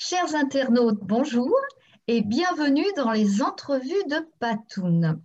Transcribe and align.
Chers 0.00 0.36
internautes, 0.36 1.00
bonjour 1.02 1.52
et 2.06 2.22
bienvenue 2.22 2.86
dans 2.94 3.10
les 3.10 3.42
entrevues 3.42 4.04
de 4.06 4.28
Patoun. 4.38 5.20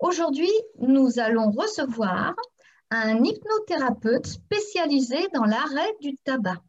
Aujourd'hui, 0.00 0.50
nous 0.80 1.20
allons 1.20 1.52
recevoir 1.52 2.34
un 2.90 3.22
hypnothérapeute 3.22 4.26
spécialisé 4.26 5.28
dans 5.34 5.44
l'arrêt 5.44 5.92
du 6.00 6.16
tabac. 6.16 6.60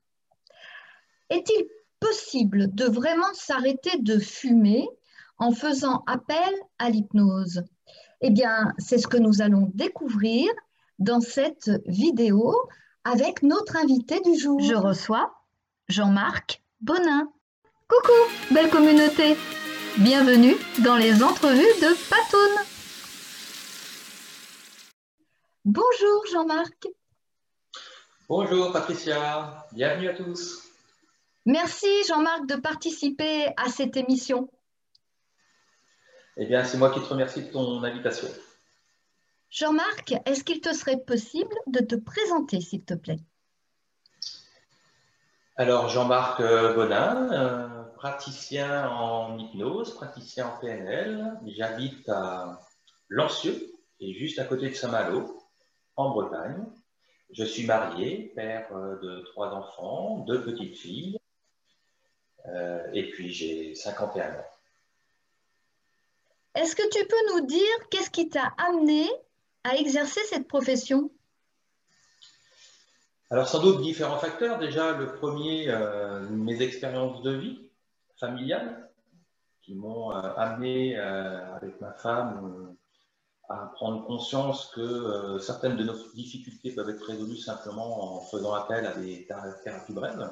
Est-il 1.32 1.66
possible 2.00 2.72
de 2.76 2.86
vraiment 2.86 3.34
s'arrêter 3.34 3.98
de 3.98 4.20
fumer 4.20 4.88
en 5.40 5.52
faisant 5.52 6.04
appel 6.06 6.54
à 6.78 6.92
l'hypnose? 6.92 7.64
Eh 8.22 8.30
bien, 8.30 8.76
c'est 8.78 9.00
ce 9.00 9.08
que 9.08 9.18
nous 9.18 9.42
allons 9.42 9.72
découvrir 9.74 10.52
dans 11.00 11.20
cette 11.20 11.72
vidéo 11.88 12.56
avec 13.06 13.42
notre 13.42 13.76
invité 13.76 14.20
du 14.20 14.38
jour. 14.38 14.60
Je 14.60 14.76
reçois 14.76 15.34
Jean-Marc 15.88 16.62
Bonin. 16.82 17.28
Coucou, 17.90 18.54
belle 18.54 18.70
communauté. 18.70 19.36
Bienvenue 19.98 20.54
dans 20.84 20.96
les 20.96 21.24
entrevues 21.24 21.58
de 21.58 21.96
Patoun. 22.08 22.66
Bonjour 25.66 26.26
Jean-Marc. 26.32 26.88
Bonjour 28.28 28.72
Patricia, 28.72 29.66
bienvenue 29.72 30.08
à 30.08 30.14
tous. 30.14 30.70
Merci 31.48 31.88
Jean-Marc 32.08 32.46
de 32.46 32.58
participer 32.58 33.48
à 33.58 33.70
cette 33.70 33.98
émission. 33.98 34.52
Eh 36.38 36.46
bien, 36.46 36.64
c'est 36.64 36.78
moi 36.78 36.92
qui 36.92 37.00
te 37.00 37.06
remercie 37.06 37.42
de 37.42 37.52
ton 37.52 37.84
invitation. 37.84 38.28
Jean-Marc, 39.50 40.14
est-ce 40.28 40.44
qu'il 40.44 40.62
te 40.62 40.74
serait 40.74 41.00
possible 41.00 41.56
de 41.66 41.80
te 41.80 41.96
présenter, 41.96 42.62
s'il 42.62 42.86
te 42.86 42.94
plaît? 42.94 43.20
Alors, 45.60 45.90
Jean-Marc 45.90 46.40
euh, 46.40 46.74
Bonin, 46.74 47.34
euh, 47.34 47.79
praticien 48.00 48.90
en 48.90 49.38
hypnose, 49.38 49.94
praticien 49.94 50.48
en 50.48 50.58
PNL. 50.58 51.38
J'habite 51.46 52.08
à 52.08 52.62
Lancieux, 53.10 53.74
et 54.00 54.14
juste 54.14 54.40
à 54.40 54.46
côté 54.46 54.70
de 54.70 54.74
Saint-Malo, 54.74 55.44
en 55.98 56.12
Bretagne. 56.12 56.66
Je 57.32 57.44
suis 57.44 57.66
marié, 57.66 58.32
père 58.36 58.74
euh, 58.74 58.98
de 59.02 59.20
trois 59.26 59.50
enfants, 59.50 60.20
deux 60.28 60.44
petites 60.44 60.78
filles, 60.78 61.20
et 62.94 63.12
puis 63.12 63.32
j'ai 63.32 63.76
51 63.76 64.32
ans. 64.32 64.46
Est-ce 66.56 66.76
que 66.76 66.90
tu 66.90 67.06
peux 67.06 67.34
nous 67.34 67.46
dire 67.46 67.90
qu'est-ce 67.92 68.10
qui 68.10 68.30
t'a 68.30 68.54
amené 68.58 69.08
à 69.64 69.76
exercer 69.76 70.22
cette 70.30 70.48
profession? 70.48 71.12
Alors 73.30 73.48
sans 73.48 73.62
doute 73.62 73.82
différents 73.82 74.18
facteurs. 74.18 74.58
Déjà, 74.58 74.94
le 74.94 75.14
premier, 75.14 75.70
euh, 75.70 76.28
mes 76.30 76.62
expériences 76.64 77.22
de 77.22 77.32
vie 77.32 77.69
familiales 78.20 78.90
qui 79.62 79.76
m'ont 79.76 80.12
euh, 80.12 80.34
amené 80.36 80.98
euh, 80.98 81.56
avec 81.56 81.80
ma 81.82 81.94
femme 81.94 82.76
à 83.50 83.72
prendre 83.74 84.06
conscience 84.06 84.72
que 84.76 85.40
certaines 85.40 85.76
de 85.76 85.84
nos 85.84 85.96
difficultés 86.14 86.72
peuvent 86.72 86.90
être 86.90 87.04
résolues 87.04 87.38
simplement 87.38 88.18
en 88.18 88.22
faisant 88.22 88.54
appel 88.54 88.86
à 88.86 88.94
des 88.94 89.28
thérapies 89.64 89.94
brèves, 89.94 90.30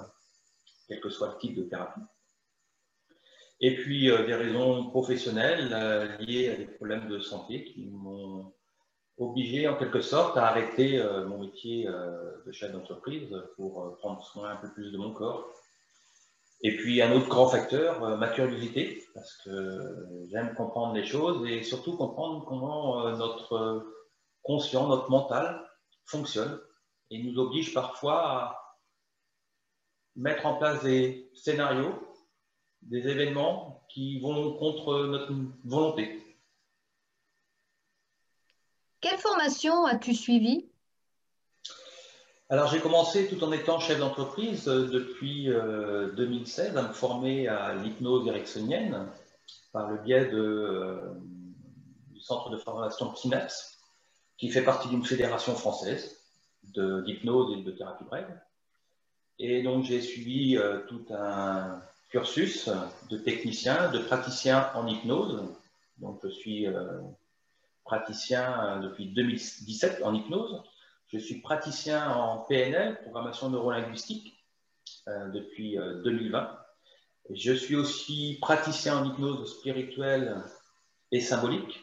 quel 0.88 1.02
que 1.02 1.10
soit 1.10 1.30
le 1.30 1.38
type 1.40 1.56
de 1.56 1.64
thérapie. 1.64 2.02
Et 3.60 3.76
puis 3.76 4.06
des 4.06 4.36
raisons 4.36 4.92
professionnelles 4.92 5.70
liées 6.20 6.50
à 6.52 6.58
des 6.58 6.68
problèmes 6.68 7.08
de 7.08 7.18
santé 7.18 7.64
qui 7.64 7.88
m'ont 7.88 8.54
obligé 9.18 9.68
en 9.68 9.76
quelque 9.76 10.02
sorte 10.02 10.38
à 10.38 10.48
arrêter 10.48 11.00
euh, 11.00 11.26
mon 11.26 11.40
métier 11.40 11.88
euh, 11.88 12.44
de 12.46 12.52
chef 12.52 12.72
d'entreprise 12.72 13.36
pour 13.56 13.84
euh, 13.84 13.96
prendre 13.98 14.24
soin 14.24 14.52
un 14.52 14.56
peu 14.58 14.72
plus 14.72 14.92
de 14.92 14.98
mon 14.98 15.12
corps. 15.12 15.52
Et 16.62 16.76
puis 16.76 17.02
un 17.02 17.12
autre 17.12 17.28
grand 17.28 17.48
facteur, 17.48 18.18
ma 18.18 18.30
curiosité, 18.30 19.06
parce 19.14 19.36
que 19.44 20.26
j'aime 20.32 20.56
comprendre 20.56 20.94
les 20.96 21.06
choses 21.06 21.48
et 21.48 21.64
surtout 21.64 21.96
comprendre 21.98 22.46
comment 22.46 23.10
notre 23.16 23.86
conscient, 24.42 24.88
notre 24.88 25.10
mental 25.12 25.64
fonctionne 26.06 26.60
et 27.12 27.22
nous 27.22 27.38
oblige 27.38 27.74
parfois 27.74 28.24
à 28.26 28.78
mettre 30.16 30.46
en 30.48 30.58
place 30.58 30.84
des 30.84 31.30
scénarios, 31.36 31.94
des 32.82 33.08
événements 33.08 33.86
qui 33.90 34.20
vont 34.20 34.58
contre 34.58 35.06
notre 35.06 35.34
volonté. 35.64 36.24
Quelle 39.00 39.20
formation 39.20 39.86
as-tu 39.86 40.16
suivi 40.16 40.72
alors 42.50 42.70
j'ai 42.70 42.80
commencé 42.80 43.28
tout 43.28 43.44
en 43.44 43.52
étant 43.52 43.78
chef 43.80 44.00
d'entreprise 44.00 44.70
euh, 44.70 44.88
depuis 44.88 45.48
2016 45.48 46.76
euh, 46.76 46.80
à 46.80 46.88
me 46.88 46.94
former 46.94 47.50
à 47.50 47.74
l'hypnose 47.76 48.26
ericksonienne 48.26 49.06
par 49.74 49.92
le 49.92 49.98
biais 49.98 50.34
euh, 50.34 51.14
du 52.12 52.22
centre 52.22 52.50
de 52.50 52.58
formation 52.58 53.14
Synapse 53.16 53.78
qui 54.38 54.50
fait 54.50 54.64
partie 54.64 54.88
d'une 54.88 55.04
fédération 55.04 55.56
française 55.56 56.16
d'hypnose 56.64 57.58
et 57.58 57.64
de 57.64 57.72
thérapie 57.72 58.04
brève. 58.06 58.40
Et 59.40 59.64
donc 59.64 59.84
j'ai 59.84 60.02
suivi 60.02 60.58
tout 60.88 61.06
un 61.10 61.82
cursus 62.10 62.70
de 63.10 63.18
technicien, 63.18 63.90
de 63.92 64.00
praticien 64.00 64.70
en 64.76 64.86
hypnose. 64.86 65.44
Donc 65.98 66.20
je 66.24 66.30
suis 66.30 66.68
praticien 67.84 68.80
depuis 68.82 69.08
2017 69.08 70.04
en 70.04 70.14
hypnose. 70.14 70.62
Je 71.08 71.20
suis 71.20 71.40
praticien 71.40 72.12
en 72.12 72.40
PNL, 72.40 73.00
programmation 73.02 73.50
neurolinguistique, 73.50 74.44
euh, 75.08 75.30
depuis 75.30 75.78
2020. 76.04 76.40
Euh, 76.40 77.34
je 77.34 77.54
suis 77.54 77.78
aussi 77.78 78.38
praticien 78.42 78.98
en 78.98 79.06
hypnose 79.06 79.58
spirituelle 79.58 80.44
et 81.14 81.22
symbolique, 81.22 81.82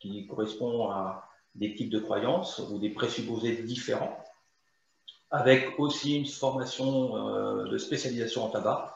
qui 0.00 0.26
correspond 0.26 0.90
à 0.90 1.30
des 1.54 1.74
types 1.74 1.88
de 1.88 1.98
croyances 1.98 2.58
ou 2.58 2.78
des 2.78 2.90
présupposés 2.90 3.62
différents, 3.62 4.22
avec 5.30 5.78
aussi 5.78 6.16
une 6.16 6.26
formation 6.26 7.64
de 7.64 7.78
spécialisation 7.78 8.44
en 8.44 8.50
tabac. 8.50 8.94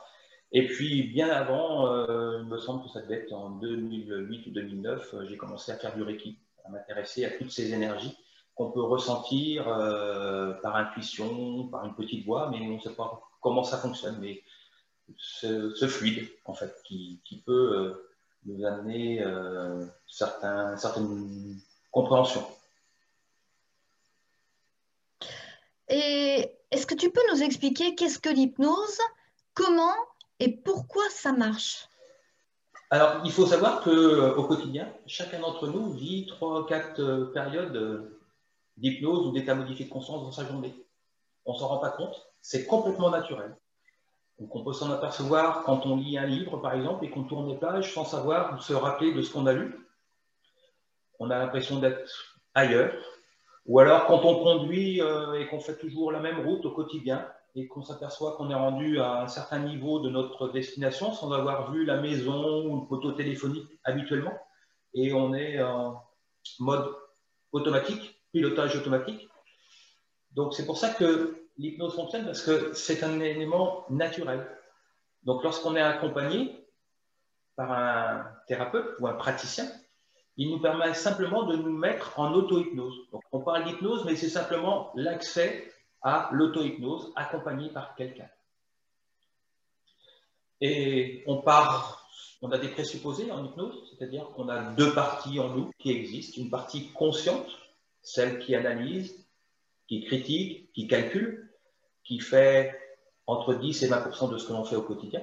Et 0.53 0.67
puis, 0.67 1.05
bien 1.05 1.31
avant, 1.31 1.87
il 2.39 2.45
me 2.45 2.59
semble 2.59 2.85
que 2.85 2.91
ça 2.91 3.01
devait 3.01 3.23
être 3.23 3.33
en 3.33 3.51
2008 3.51 4.47
ou 4.47 4.51
2009, 4.51 5.15
j'ai 5.29 5.37
commencé 5.39 5.73
à 5.73 5.77
faire 5.77 5.95
du 5.97 6.03
Reiki 6.03 6.39
à 6.65 6.71
m'intéresser 6.71 7.25
à 7.25 7.31
toutes 7.31 7.51
ces 7.51 7.73
énergies 7.73 8.17
qu'on 8.55 8.71
peut 8.71 8.83
ressentir 8.83 9.69
euh, 9.69 10.53
par 10.63 10.77
intuition, 10.77 11.69
par 11.69 11.85
une 11.85 11.95
petite 11.95 12.25
voix, 12.25 12.51
mais 12.51 12.61
on 12.61 12.77
ne 12.77 12.81
sait 12.81 12.95
pas 12.95 13.23
comment 13.41 13.65
ça 13.65 13.79
fonctionne. 13.79 14.19
Mais 14.21 14.43
ce, 15.17 15.87
fluide, 15.89 16.29
en 16.45 16.55
fait, 16.55 16.83
qui, 16.85 17.43
peut 17.47 17.53
euh, 17.53 18.11
nous 18.47 18.65
amener 18.65 19.23
euh, 19.23 19.85
certains, 20.07 20.77
certaines 20.77 21.59
compréhensions. 21.91 22.47
Et 25.89 26.51
est-ce 26.71 26.87
que 26.87 26.95
tu 26.95 27.11
peux 27.11 27.21
nous 27.33 27.43
expliquer 27.43 27.95
qu'est-ce 27.95 28.19
que 28.19 28.31
l'hypnose, 28.31 28.99
comment 29.55 29.95
et 30.41 30.51
pourquoi 30.51 31.05
ça 31.11 31.33
marche? 31.33 31.89
Alors, 32.91 33.23
il 33.25 33.33
faut 33.33 33.47
savoir 33.47 33.83
qu'au 33.83 34.45
quotidien, 34.45 34.87
chacun 35.07 35.41
d'entre 35.41 35.67
nous 35.67 35.93
vit 35.93 36.27
trois 36.27 36.61
ou 36.61 36.65
quatre 36.65 37.01
euh, 37.01 37.25
périodes 37.33 38.13
d'hypnose 38.77 39.27
ou 39.27 39.33
d'état 39.33 39.55
modifié 39.55 39.87
de 39.87 39.91
conscience 39.91 40.23
dans 40.23 40.33
sa 40.33 40.47
journée. 40.47 40.75
On 41.45 41.53
ne 41.53 41.59
s'en 41.59 41.69
rend 41.69 41.79
pas 41.79 41.91
compte, 41.91 42.21
c'est 42.41 42.67
complètement 42.67 43.11
naturel. 43.11 43.57
Donc, 44.39 44.55
on 44.57 44.65
peut 44.65 44.73
s'en 44.73 44.91
apercevoir 44.91 45.63
quand 45.65 45.87
on 45.87 45.97
lit 45.97 46.19
un 46.19 46.27
livre, 46.27 46.57
par 46.59 46.75
exemple, 46.75 47.05
et 47.05 47.11
qu'on 47.11 47.25
tourne 47.25 47.49
les 47.49 47.57
pages 47.57 47.93
sans 47.93 48.05
savoir 48.05 48.55
ou 48.55 48.61
se 48.61 48.73
rappeler 48.73 49.13
de 49.13 49.23
ce 49.23 49.33
qu'on 49.33 49.47
a 49.47 49.53
lu. 49.53 49.87
On 51.19 51.31
a 51.31 51.39
l'impression 51.39 51.79
d'être 51.79 52.11
ailleurs. 52.55 52.93
Ou 53.67 53.79
alors, 53.79 54.07
quand 54.07 54.25
on 54.25 54.43
conduit 54.43 54.99
et 54.99 55.47
qu'on 55.49 55.61
fait 55.61 55.79
toujours 55.79 56.11
la 56.11 56.21
même 56.21 56.45
route 56.47 56.65
au 56.65 56.71
quotidien, 56.73 57.29
et 57.55 57.67
qu'on 57.67 57.83
s'aperçoit 57.83 58.37
qu'on 58.37 58.51
est 58.51 58.55
rendu 58.55 58.99
à 58.99 59.23
un 59.23 59.29
certain 59.29 59.59
niveau 59.59 60.01
de 60.01 60.09
notre 60.09 60.49
destination 60.49 61.13
sans 61.13 61.33
avoir 61.33 61.71
vu 61.71 61.85
la 61.85 62.01
maison 62.01 62.67
ou 62.67 62.81
le 62.81 62.87
poteau 62.87 63.13
téléphonique 63.13 63.69
habituellement. 63.85 64.33
Et 64.95 65.13
on 65.13 65.35
est 65.35 65.63
en 65.63 66.03
mode 66.61 66.95
automatique, 67.53 68.22
pilotage 68.33 68.77
automatique. 68.77 69.29
Donc 70.33 70.55
c'est 70.55 70.67
pour 70.67 70.79
ça 70.79 70.91
que 70.91 71.47
l'hypnose 71.59 71.95
fonctionne 71.95 72.25
parce 72.25 72.43
que 72.43 72.73
c'est 72.73 73.05
un 73.05 73.21
élément 73.21 73.85
naturel. 73.91 74.47
Donc 75.25 75.43
lorsqu'on 75.43 75.77
est 75.77 75.83
accompagné 75.83 76.67
par 77.57 77.71
un 77.73 78.27
thérapeute 78.49 78.97
ou 78.99 79.07
un 79.07 79.15
praticien, 79.15 79.71
il 80.37 80.51
nous 80.51 80.61
permet 80.61 80.95
simplement 80.95 81.45
de 81.45 81.57
nous 81.57 81.77
mettre 81.77 82.19
en 82.19 82.33
auto-hypnose. 82.33 83.11
Donc 83.13 83.23
on 83.33 83.41
parle 83.41 83.65
d'hypnose, 83.65 84.05
mais 84.05 84.17
c'est 84.17 84.31
simplement 84.31 84.91
l'accès 84.95 85.71
à 86.01 86.31
l'auto-hypnose 86.33 87.13
accompagnée 87.15 87.69
par 87.69 87.95
quelqu'un. 87.95 88.29
Et 90.61 91.23
on 91.27 91.43
part, 91.43 92.09
on 92.41 92.51
a 92.51 92.59
des 92.59 92.69
présupposés 92.69 93.31
en 93.31 93.45
hypnose, 93.45 93.91
c'est-à-dire 93.91 94.27
qu'on 94.29 94.49
a 94.49 94.63
deux 94.73 94.95
parties 94.95 95.39
en 95.39 95.51
nous 95.51 95.71
qui 95.79 95.91
existent, 95.91 96.41
une 96.41 96.51
partie 96.51 96.93
consciente, 96.93 97.47
celle 98.03 98.39
qui 98.41 98.55
analyse, 98.55 99.27
qui 99.89 100.05
critique, 100.05 100.73
qui 100.73 100.87
calcule, 100.87 101.51
qui 102.05 102.19
fait 102.19 102.79
entre 103.27 103.55
10 103.55 103.83
et 103.83 103.87
20 103.89 104.29
de 104.29 104.39
ce 104.39 104.47
que 104.47 104.53
l'on 104.53 104.65
fait 104.65 104.77
au 104.77 104.83
quotidien, 104.83 105.23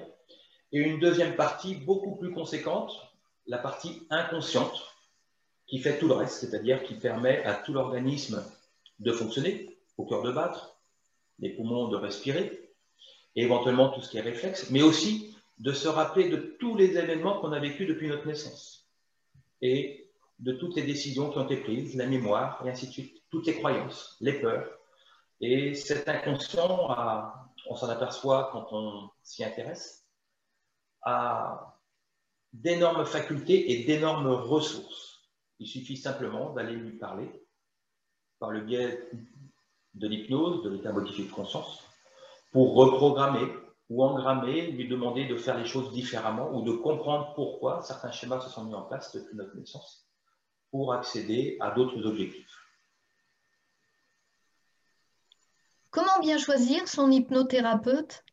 et 0.71 0.79
une 0.79 0.99
deuxième 0.99 1.35
partie 1.35 1.75
beaucoup 1.75 2.15
plus 2.15 2.31
conséquente, 2.31 2.95
la 3.47 3.57
partie 3.57 4.07
inconsciente, 4.09 4.85
qui 5.67 5.79
fait 5.79 5.99
tout 5.99 6.07
le 6.07 6.13
reste, 6.13 6.39
c'est-à-dire 6.39 6.83
qui 6.83 6.95
permet 6.95 7.43
à 7.43 7.53
tout 7.53 7.73
l'organisme 7.73 8.43
de 8.99 9.11
fonctionner, 9.11 9.77
au 9.97 10.05
cœur 10.05 10.23
de 10.23 10.31
battre, 10.31 10.79
les 11.39 11.49
poumons 11.49 11.87
de 11.87 11.95
respirer, 11.95 12.71
et 13.35 13.43
éventuellement 13.43 13.89
tout 13.89 14.01
ce 14.01 14.09
qui 14.09 14.17
est 14.17 14.21
réflexe, 14.21 14.69
mais 14.71 14.81
aussi 14.81 15.35
de 15.59 15.71
se 15.73 15.87
rappeler 15.87 16.29
de 16.29 16.37
tous 16.59 16.75
les 16.75 16.97
événements 16.97 17.39
qu'on 17.39 17.51
a 17.51 17.59
vécus 17.59 17.87
depuis 17.87 18.07
notre 18.07 18.27
naissance, 18.27 18.89
et 19.61 20.08
de 20.39 20.53
toutes 20.53 20.75
les 20.75 20.83
décisions 20.83 21.29
qui 21.29 21.37
ont 21.37 21.45
été 21.45 21.57
prises, 21.57 21.95
la 21.95 22.07
mémoire, 22.07 22.61
et 22.65 22.69
ainsi 22.69 22.87
de 22.87 22.91
suite, 22.91 23.23
toutes 23.29 23.45
les 23.45 23.57
croyances, 23.57 24.15
les 24.21 24.39
peurs. 24.39 24.69
Et 25.41 25.73
cet 25.73 26.07
inconscient, 26.07 26.87
on 27.69 27.75
s'en 27.75 27.89
aperçoit 27.89 28.49
quand 28.51 28.67
on 28.71 29.09
s'y 29.21 29.43
intéresse, 29.43 30.05
a 31.03 31.77
d'énormes 32.53 33.05
facultés 33.05 33.71
et 33.71 33.85
d'énormes 33.85 34.27
ressources. 34.27 35.29
Il 35.59 35.67
suffit 35.67 35.97
simplement 35.97 36.53
d'aller 36.53 36.73
lui 36.73 36.97
parler 36.97 37.29
par 38.39 38.51
le 38.51 38.61
biais 38.61 39.09
de 39.93 40.07
l'hypnose, 40.07 40.63
de 40.63 40.69
l'état 40.69 40.93
modifié 40.93 41.25
de 41.25 41.31
conscience, 41.31 41.83
pour 42.51 42.75
reprogrammer 42.75 43.53
ou 43.89 44.03
engrammer, 44.03 44.71
lui 44.71 44.87
demander 44.87 45.25
de 45.25 45.35
faire 45.35 45.57
les 45.57 45.65
choses 45.65 45.91
différemment 45.91 46.51
ou 46.53 46.61
de 46.61 46.71
comprendre 46.71 47.33
pourquoi 47.35 47.81
certains 47.81 48.11
schémas 48.11 48.39
se 48.39 48.49
sont 48.49 48.65
mis 48.65 48.75
en 48.75 48.83
place 48.83 49.13
depuis 49.13 49.35
notre 49.35 49.55
naissance 49.57 50.08
pour 50.71 50.93
accéder 50.93 51.57
à 51.59 51.71
d'autres 51.71 52.05
objectifs. 52.05 52.45
Comment 55.91 56.19
bien 56.21 56.37
choisir 56.37 56.87
son 56.87 57.11
hypnothérapeute? 57.11 58.23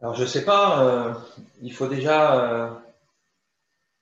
Alors, 0.00 0.14
je 0.14 0.22
ne 0.22 0.26
sais 0.26 0.44
pas, 0.44 0.84
euh, 0.84 1.14
il 1.62 1.72
faut 1.72 1.86
déjà, 1.86 2.44
euh, 2.44 2.74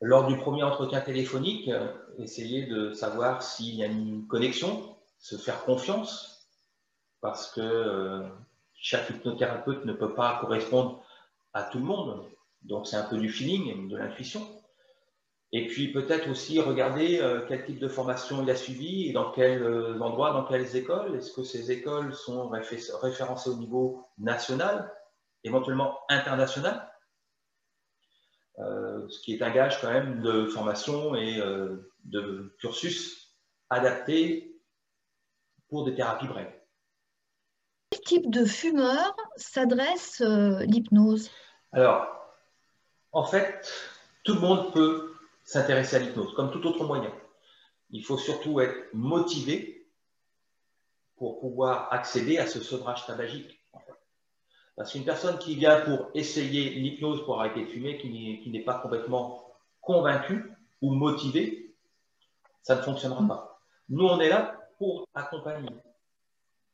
lors 0.00 0.26
du 0.26 0.36
premier 0.38 0.62
entretien 0.62 1.00
téléphonique, 1.00 1.68
euh, 1.68 1.92
essayer 2.18 2.66
de 2.66 2.92
savoir 2.92 3.42
s'il 3.42 3.74
y 3.74 3.84
a 3.84 3.86
une 3.86 4.26
connexion, 4.26 4.96
se 5.18 5.36
faire 5.36 5.62
confiance, 5.64 6.48
parce 7.20 7.52
que 7.52 8.24
chaque 8.74 9.10
hypnothérapeute 9.10 9.84
ne 9.84 9.92
peut 9.92 10.14
pas 10.14 10.38
correspondre 10.40 11.04
à 11.52 11.62
tout 11.64 11.78
le 11.78 11.84
monde. 11.84 12.24
Donc, 12.62 12.86
c'est 12.86 12.96
un 12.96 13.04
peu 13.04 13.18
du 13.18 13.28
feeling, 13.28 13.88
de 13.88 13.96
l'intuition. 13.98 14.59
Et 15.52 15.66
puis 15.66 15.92
peut-être 15.92 16.30
aussi 16.30 16.60
regarder 16.60 17.20
quel 17.48 17.64
type 17.64 17.80
de 17.80 17.88
formation 17.88 18.42
il 18.42 18.50
a 18.50 18.54
suivi 18.54 19.08
et 19.08 19.12
dans 19.12 19.32
quels 19.32 19.64
endroits, 20.00 20.32
dans 20.32 20.44
quelles 20.44 20.76
écoles. 20.76 21.16
Est-ce 21.16 21.32
que 21.32 21.42
ces 21.42 21.72
écoles 21.72 22.14
sont 22.14 22.48
référencées 22.48 23.50
au 23.50 23.56
niveau 23.56 24.06
national 24.16 24.92
éventuellement 25.44 25.98
international, 26.08 26.90
euh, 28.58 29.08
ce 29.08 29.20
qui 29.20 29.34
est 29.34 29.42
un 29.42 29.50
gage 29.50 29.80
quand 29.80 29.90
même 29.90 30.20
de 30.20 30.46
formation 30.46 31.14
et 31.14 31.40
euh, 31.40 31.90
de 32.04 32.54
cursus 32.58 33.34
adapté 33.70 34.60
pour 35.68 35.84
des 35.84 35.94
thérapies 35.94 36.28
brèves. 36.28 36.52
Quel 37.90 38.00
type 38.00 38.30
de 38.30 38.44
fumeur 38.44 39.16
s'adresse 39.36 40.20
euh, 40.20 40.60
l'hypnose? 40.64 41.30
Alors, 41.72 42.06
en 43.12 43.24
fait, 43.24 43.72
tout 44.24 44.34
le 44.34 44.40
monde 44.40 44.72
peut 44.72 45.09
s'intéresser 45.50 45.96
à 45.96 45.98
l'hypnose, 45.98 46.32
comme 46.34 46.52
tout 46.52 46.64
autre 46.64 46.84
moyen. 46.84 47.12
Il 47.90 48.04
faut 48.04 48.16
surtout 48.16 48.60
être 48.60 48.86
motivé 48.92 49.84
pour 51.16 51.40
pouvoir 51.40 51.92
accéder 51.92 52.38
à 52.38 52.46
ce 52.46 52.60
sevrage 52.60 53.04
tabagique. 53.04 53.60
Parce 54.76 54.92
qu'une 54.92 55.04
personne 55.04 55.38
qui 55.38 55.56
vient 55.56 55.80
pour 55.80 56.10
essayer 56.14 56.70
l'hypnose 56.70 57.24
pour 57.24 57.40
arrêter 57.40 57.62
de 57.64 57.66
fumer, 57.66 57.98
qui 57.98 58.48
n'est 58.48 58.62
pas 58.62 58.74
complètement 58.74 59.44
convaincue 59.80 60.52
ou 60.82 60.92
motivée, 60.92 61.74
ça 62.62 62.76
ne 62.76 62.82
fonctionnera 62.82 63.26
pas. 63.26 63.60
Nous, 63.88 64.06
on 64.06 64.20
est 64.20 64.28
là 64.28 64.56
pour 64.78 65.08
accompagner, 65.14 65.70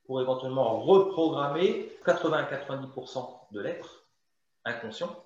pour 0.04 0.20
éventuellement 0.20 0.80
reprogrammer 0.80 1.88
80-90% 2.04 3.38
de 3.52 3.60
l'être 3.60 4.04
inconscient. 4.66 5.24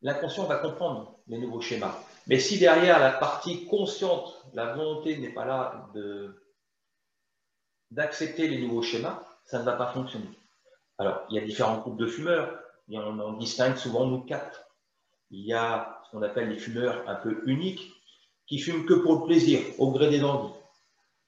L'inconscient 0.00 0.46
va 0.46 0.56
comprendre 0.56 1.18
les 1.26 1.36
nouveaux 1.36 1.60
schémas. 1.60 1.94
Mais 2.26 2.38
si 2.38 2.58
derrière 2.58 2.98
la 2.98 3.10
partie 3.10 3.66
consciente, 3.66 4.44
la 4.54 4.74
volonté 4.74 5.16
n'est 5.18 5.32
pas 5.32 5.44
là 5.44 5.88
d'accepter 7.90 8.48
les 8.48 8.60
nouveaux 8.60 8.82
schémas, 8.82 9.22
ça 9.44 9.58
ne 9.58 9.64
va 9.64 9.72
pas 9.72 9.92
fonctionner. 9.92 10.30
Alors, 10.98 11.22
il 11.28 11.36
y 11.36 11.38
a 11.38 11.44
différents 11.44 11.78
groupes 11.78 11.98
de 11.98 12.06
fumeurs. 12.06 12.58
Et 12.88 12.98
on 12.98 13.18
en 13.18 13.32
distingue 13.34 13.76
souvent, 13.76 14.06
nous, 14.06 14.20
quatre. 14.20 14.64
Il 15.30 15.46
y 15.46 15.52
a 15.52 16.00
ce 16.04 16.10
qu'on 16.10 16.22
appelle 16.22 16.48
les 16.50 16.58
fumeurs 16.58 17.08
un 17.08 17.14
peu 17.14 17.42
uniques, 17.46 17.92
qui 18.46 18.58
fument 18.58 18.84
que 18.84 18.94
pour 18.94 19.20
le 19.20 19.24
plaisir, 19.24 19.60
au 19.78 19.90
gré 19.90 20.10
des 20.10 20.22
envies. 20.22 20.52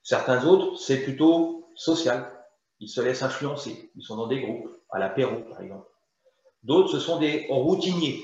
Certains 0.03 0.45
autres, 0.45 0.77
c'est 0.77 1.01
plutôt 1.01 1.71
social. 1.75 2.31
Ils 2.79 2.89
se 2.89 3.01
laissent 3.01 3.23
influencer. 3.23 3.91
Ils 3.95 4.03
sont 4.03 4.15
dans 4.15 4.27
des 4.27 4.41
groupes, 4.41 4.69
à 4.91 4.99
l'apéro, 4.99 5.41
par 5.49 5.61
exemple. 5.61 5.87
D'autres, 6.63 6.91
ce 6.91 6.99
sont 6.99 7.19
des 7.19 7.47
routiniers. 7.49 8.23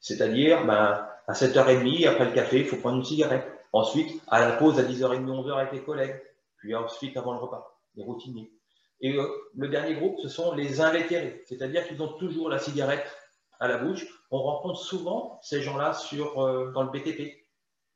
C'est-à-dire, 0.00 0.66
ben, 0.66 1.08
à 1.26 1.32
7h30, 1.32 2.08
après 2.08 2.26
le 2.26 2.32
café, 2.32 2.60
il 2.60 2.66
faut 2.66 2.76
prendre 2.76 2.98
une 2.98 3.04
cigarette. 3.04 3.46
Ensuite, 3.72 4.22
à 4.28 4.40
la 4.40 4.52
pause 4.52 4.78
à 4.78 4.82
10h30, 4.82 5.24
11h 5.24 5.52
avec 5.54 5.72
les 5.72 5.82
collègues. 5.82 6.20
Puis 6.58 6.74
ensuite, 6.74 7.16
avant 7.16 7.32
le 7.32 7.38
repas, 7.38 7.78
les 7.96 8.04
routiniers. 8.04 8.50
Et 9.00 9.14
euh, 9.16 9.28
le 9.56 9.68
dernier 9.68 9.94
groupe, 9.94 10.18
ce 10.22 10.28
sont 10.28 10.54
les 10.54 10.80
invétérés, 10.80 11.42
c'est-à-dire 11.46 11.86
qu'ils 11.86 12.00
ont 12.02 12.14
toujours 12.14 12.48
la 12.48 12.58
cigarette 12.58 13.06
à 13.60 13.68
la 13.68 13.78
bouche. 13.78 14.06
On 14.30 14.38
rencontre 14.38 14.80
souvent 14.80 15.38
ces 15.42 15.62
gens-là 15.62 15.92
sur, 15.92 16.42
euh, 16.42 16.72
dans 16.72 16.82
le 16.82 16.90
BTP, 16.90 17.46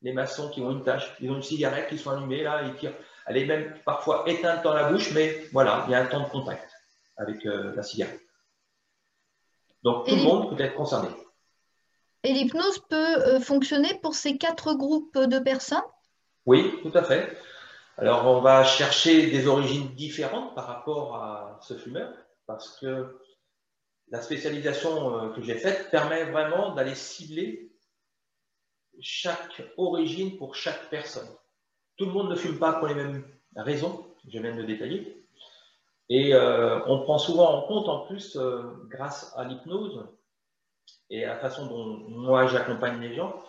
les 0.03 0.13
maçons 0.13 0.49
qui 0.49 0.61
ont 0.61 0.71
une 0.71 0.83
tâche, 0.83 1.15
ils 1.19 1.29
ont 1.31 1.35
une 1.35 1.41
cigarette 1.41 1.89
qui 1.89 1.97
sont 1.97 2.11
allumées 2.11 2.43
là, 2.43 2.67
et 2.67 2.75
tirent. 2.75 2.93
Elle 3.25 3.37
est 3.37 3.45
même 3.45 3.75
parfois 3.85 4.23
éteinte 4.27 4.63
dans 4.63 4.73
la 4.73 4.91
bouche, 4.91 5.11
mais 5.13 5.45
voilà, 5.51 5.83
il 5.87 5.91
y 5.91 5.95
a 5.95 6.01
un 6.01 6.05
temps 6.05 6.21
de 6.21 6.29
contact 6.29 6.69
avec 7.17 7.45
euh, 7.45 7.75
la 7.75 7.83
cigarette. 7.83 8.21
Donc 9.83 10.07
tout 10.07 10.15
le 10.15 10.21
monde 10.21 10.55
peut 10.55 10.63
être 10.63 10.75
concerné. 10.75 11.09
Et 12.23 12.33
l'hypnose 12.33 12.79
peut 12.89 13.39
fonctionner 13.39 13.99
pour 14.01 14.15
ces 14.15 14.37
quatre 14.37 14.73
groupes 14.73 15.17
de 15.17 15.39
personnes? 15.39 15.81
Oui, 16.45 16.73
tout 16.83 16.91
à 16.95 17.03
fait. 17.03 17.37
Alors, 17.97 18.25
on 18.25 18.41
va 18.41 18.63
chercher 18.63 19.29
des 19.29 19.47
origines 19.47 19.89
différentes 19.89 20.55
par 20.55 20.65
rapport 20.67 21.15
à 21.15 21.59
ce 21.61 21.75
fumeur, 21.75 22.13
parce 22.47 22.79
que 22.79 23.19
la 24.09 24.21
spécialisation 24.21 25.17
euh, 25.17 25.29
que 25.29 25.41
j'ai 25.41 25.55
faite 25.55 25.89
permet 25.89 26.25
vraiment 26.25 26.73
d'aller 26.73 26.95
cibler 26.95 27.71
chaque 28.99 29.63
origine 29.77 30.37
pour 30.37 30.55
chaque 30.55 30.89
personne. 30.89 31.27
Tout 31.97 32.05
le 32.05 32.11
monde 32.11 32.29
ne 32.29 32.35
fume 32.35 32.59
pas 32.59 32.73
pour 32.73 32.87
les 32.87 32.95
mêmes 32.95 33.23
raisons, 33.55 34.05
je 34.27 34.39
viens 34.39 34.53
de 34.53 34.61
le 34.61 34.67
détailler. 34.67 35.25
Et 36.09 36.33
euh, 36.33 36.79
on 36.87 37.03
prend 37.03 37.17
souvent 37.17 37.53
en 37.53 37.61
compte, 37.67 37.87
en 37.87 38.05
plus, 38.05 38.35
euh, 38.35 38.63
grâce 38.89 39.33
à 39.37 39.45
l'hypnose 39.45 40.07
et 41.09 41.25
la 41.25 41.37
façon 41.37 41.65
dont 41.65 42.05
moi 42.09 42.47
j'accompagne 42.47 42.99
les 42.99 43.15
gens, 43.15 43.41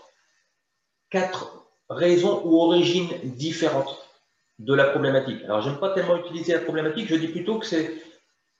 quatre 1.11 1.67
raisons 1.89 2.43
ou 2.45 2.61
origines 2.61 3.11
différentes 3.23 3.99
de 4.59 4.75
la 4.75 4.85
problématique. 4.85 5.43
Alors, 5.45 5.61
je 5.63 5.71
n'aime 5.71 5.79
pas 5.79 5.91
tellement 5.91 6.17
utiliser 6.17 6.55
la 6.55 6.61
problématique, 6.61 7.09
je 7.09 7.17
dis 7.17 7.29
plutôt 7.29 7.59
que 7.59 7.67
c'est 7.67 8.03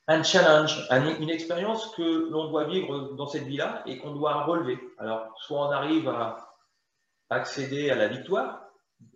un 0.07 0.21
challenge, 0.21 0.85
une 1.19 1.29
expérience 1.29 1.95
que 1.95 2.29
l'on 2.29 2.49
doit 2.49 2.65
vivre 2.65 3.13
dans 3.13 3.27
cette 3.27 3.43
vie-là 3.43 3.83
et 3.85 3.97
qu'on 3.97 4.13
doit 4.13 4.43
relever. 4.43 4.77
Alors, 4.97 5.33
soit 5.37 5.67
on 5.67 5.71
arrive 5.71 6.09
à 6.09 6.53
accéder 7.29 7.89
à 7.89 7.95
la 7.95 8.07
victoire, 8.07 8.63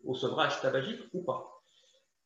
au 0.06 0.16
sevrage 0.16 0.60
tabagique 0.62 1.02
ou 1.14 1.24
pas. 1.24 1.46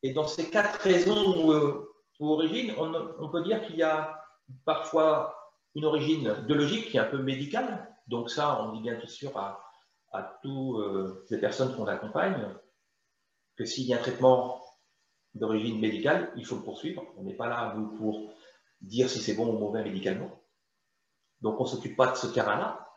Et 0.03 0.13
dans 0.13 0.27
ces 0.27 0.49
quatre 0.49 0.79
raisons 0.81 1.45
ou, 1.45 1.51
euh, 1.51 1.87
origines, 2.19 2.73
on, 2.77 3.29
peut 3.29 3.41
dire 3.41 3.65
qu'il 3.65 3.77
y 3.77 3.83
a 3.83 4.23
parfois 4.63 5.40
une 5.75 5.85
origine 5.85 6.33
biologique 6.45 6.89
qui 6.89 6.97
est 6.97 6.99
un 6.99 7.05
peu 7.05 7.21
médicale. 7.21 7.87
Donc 8.07 8.29
ça, 8.29 8.61
on 8.63 8.73
dit 8.73 8.81
bien 8.81 8.99
sûr 9.07 9.35
à, 9.37 9.63
à 10.11 10.39
toutes 10.41 10.79
euh, 10.79 11.25
les 11.29 11.37
personnes 11.37 11.75
qu'on 11.75 11.87
accompagne, 11.87 12.47
que 13.55 13.65
s'il 13.65 13.85
y 13.85 13.93
a 13.93 13.97
un 13.97 14.01
traitement 14.01 14.61
d'origine 15.33 15.79
médicale, 15.79 16.31
il 16.35 16.45
faut 16.45 16.55
le 16.55 16.63
poursuivre. 16.63 17.03
On 17.17 17.23
n'est 17.23 17.35
pas 17.35 17.47
là, 17.47 17.73
nous, 17.77 17.95
pour 17.97 18.31
dire 18.81 19.09
si 19.09 19.19
c'est 19.19 19.35
bon 19.35 19.47
ou 19.47 19.57
mauvais 19.57 19.83
médicalement. 19.83 20.43
Donc, 21.41 21.59
on 21.59 21.63
ne 21.63 21.69
s'occupe 21.69 21.95
pas 21.95 22.11
de 22.11 22.17
ce 22.17 22.27
terrain-là. 22.27 22.87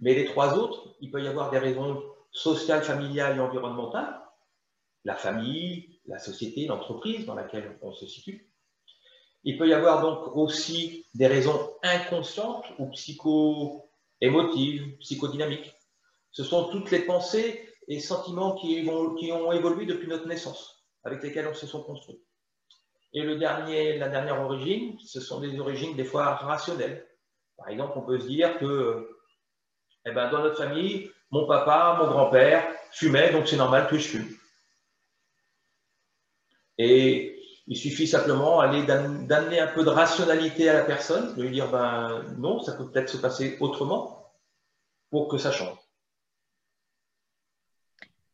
Mais 0.00 0.14
les 0.14 0.24
trois 0.24 0.58
autres, 0.58 0.96
il 1.00 1.10
peut 1.10 1.22
y 1.22 1.28
avoir 1.28 1.50
des 1.50 1.58
raisons 1.58 2.02
sociales, 2.30 2.82
familiales 2.82 3.36
et 3.36 3.40
environnementales. 3.40 4.20
La 5.04 5.16
famille, 5.16 6.00
la 6.06 6.18
société, 6.18 6.66
l'entreprise 6.66 7.26
dans 7.26 7.34
laquelle 7.34 7.78
on 7.82 7.92
se 7.92 8.06
situe. 8.06 8.51
Il 9.44 9.58
peut 9.58 9.68
y 9.68 9.74
avoir 9.74 10.02
donc 10.02 10.36
aussi 10.36 11.06
des 11.14 11.26
raisons 11.26 11.74
inconscientes 11.82 12.64
ou 12.78 12.86
psycho-émotives, 12.90 14.96
psychodynamiques. 14.98 15.74
Ce 16.30 16.44
sont 16.44 16.70
toutes 16.70 16.90
les 16.90 17.00
pensées 17.00 17.68
et 17.88 18.00
sentiments 18.00 18.54
qui, 18.54 18.88
ont 18.90 19.52
évolué 19.52 19.86
depuis 19.86 20.08
notre 20.08 20.28
naissance, 20.28 20.84
avec 21.04 21.22
lesquels 21.22 21.48
on 21.48 21.54
se 21.54 21.66
sont 21.66 21.82
construits. 21.82 22.22
Et 23.12 23.22
le 23.22 23.36
dernier, 23.36 23.98
la 23.98 24.08
dernière 24.08 24.40
origine, 24.40 24.96
ce 25.04 25.20
sont 25.20 25.40
des 25.40 25.58
origines 25.58 25.96
des 25.96 26.04
fois 26.04 26.34
rationnelles. 26.34 27.06
Par 27.56 27.68
exemple, 27.68 27.92
on 27.96 28.02
peut 28.02 28.20
se 28.20 28.26
dire 28.26 28.58
que 28.58 29.08
eh 30.06 30.12
ben, 30.12 30.30
dans 30.30 30.42
notre 30.42 30.56
famille, 30.56 31.10
mon 31.30 31.46
papa, 31.46 31.98
mon 32.00 32.08
grand-père 32.08 32.66
fumaient, 32.90 33.32
donc 33.32 33.48
c'est 33.48 33.56
normal 33.56 33.88
que 33.88 33.98
je 33.98 34.08
fume. 34.08 34.28
Et 36.78 37.41
il 37.68 37.76
suffit 37.76 38.06
simplement 38.06 38.58
d'amener 38.62 39.60
un 39.60 39.68
peu 39.68 39.84
de 39.84 39.90
rationalité 39.90 40.68
à 40.68 40.74
la 40.74 40.84
personne, 40.84 41.34
de 41.36 41.42
lui 41.42 41.52
dire 41.52 41.70
ben 41.70 42.22
non, 42.38 42.60
ça 42.60 42.72
peut 42.72 42.90
peut-être 42.90 43.08
se 43.08 43.16
passer 43.16 43.56
autrement 43.60 44.32
pour 45.10 45.28
que 45.28 45.38
ça 45.38 45.52
change. 45.52 45.76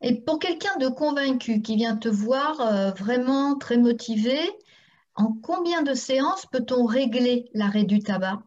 Et 0.01 0.15
pour 0.21 0.39
quelqu'un 0.39 0.77
de 0.77 0.87
convaincu 0.87 1.61
qui 1.61 1.75
vient 1.75 1.97
te 1.97 2.07
voir 2.07 2.61
euh, 2.61 2.91
vraiment 2.91 3.57
très 3.57 3.77
motivé, 3.77 4.39
en 5.15 5.33
combien 5.43 5.81
de 5.81 5.93
séances 5.93 6.45
peut-on 6.45 6.85
régler 6.85 7.49
l'arrêt 7.53 7.83
du 7.83 7.99
tabac? 7.99 8.39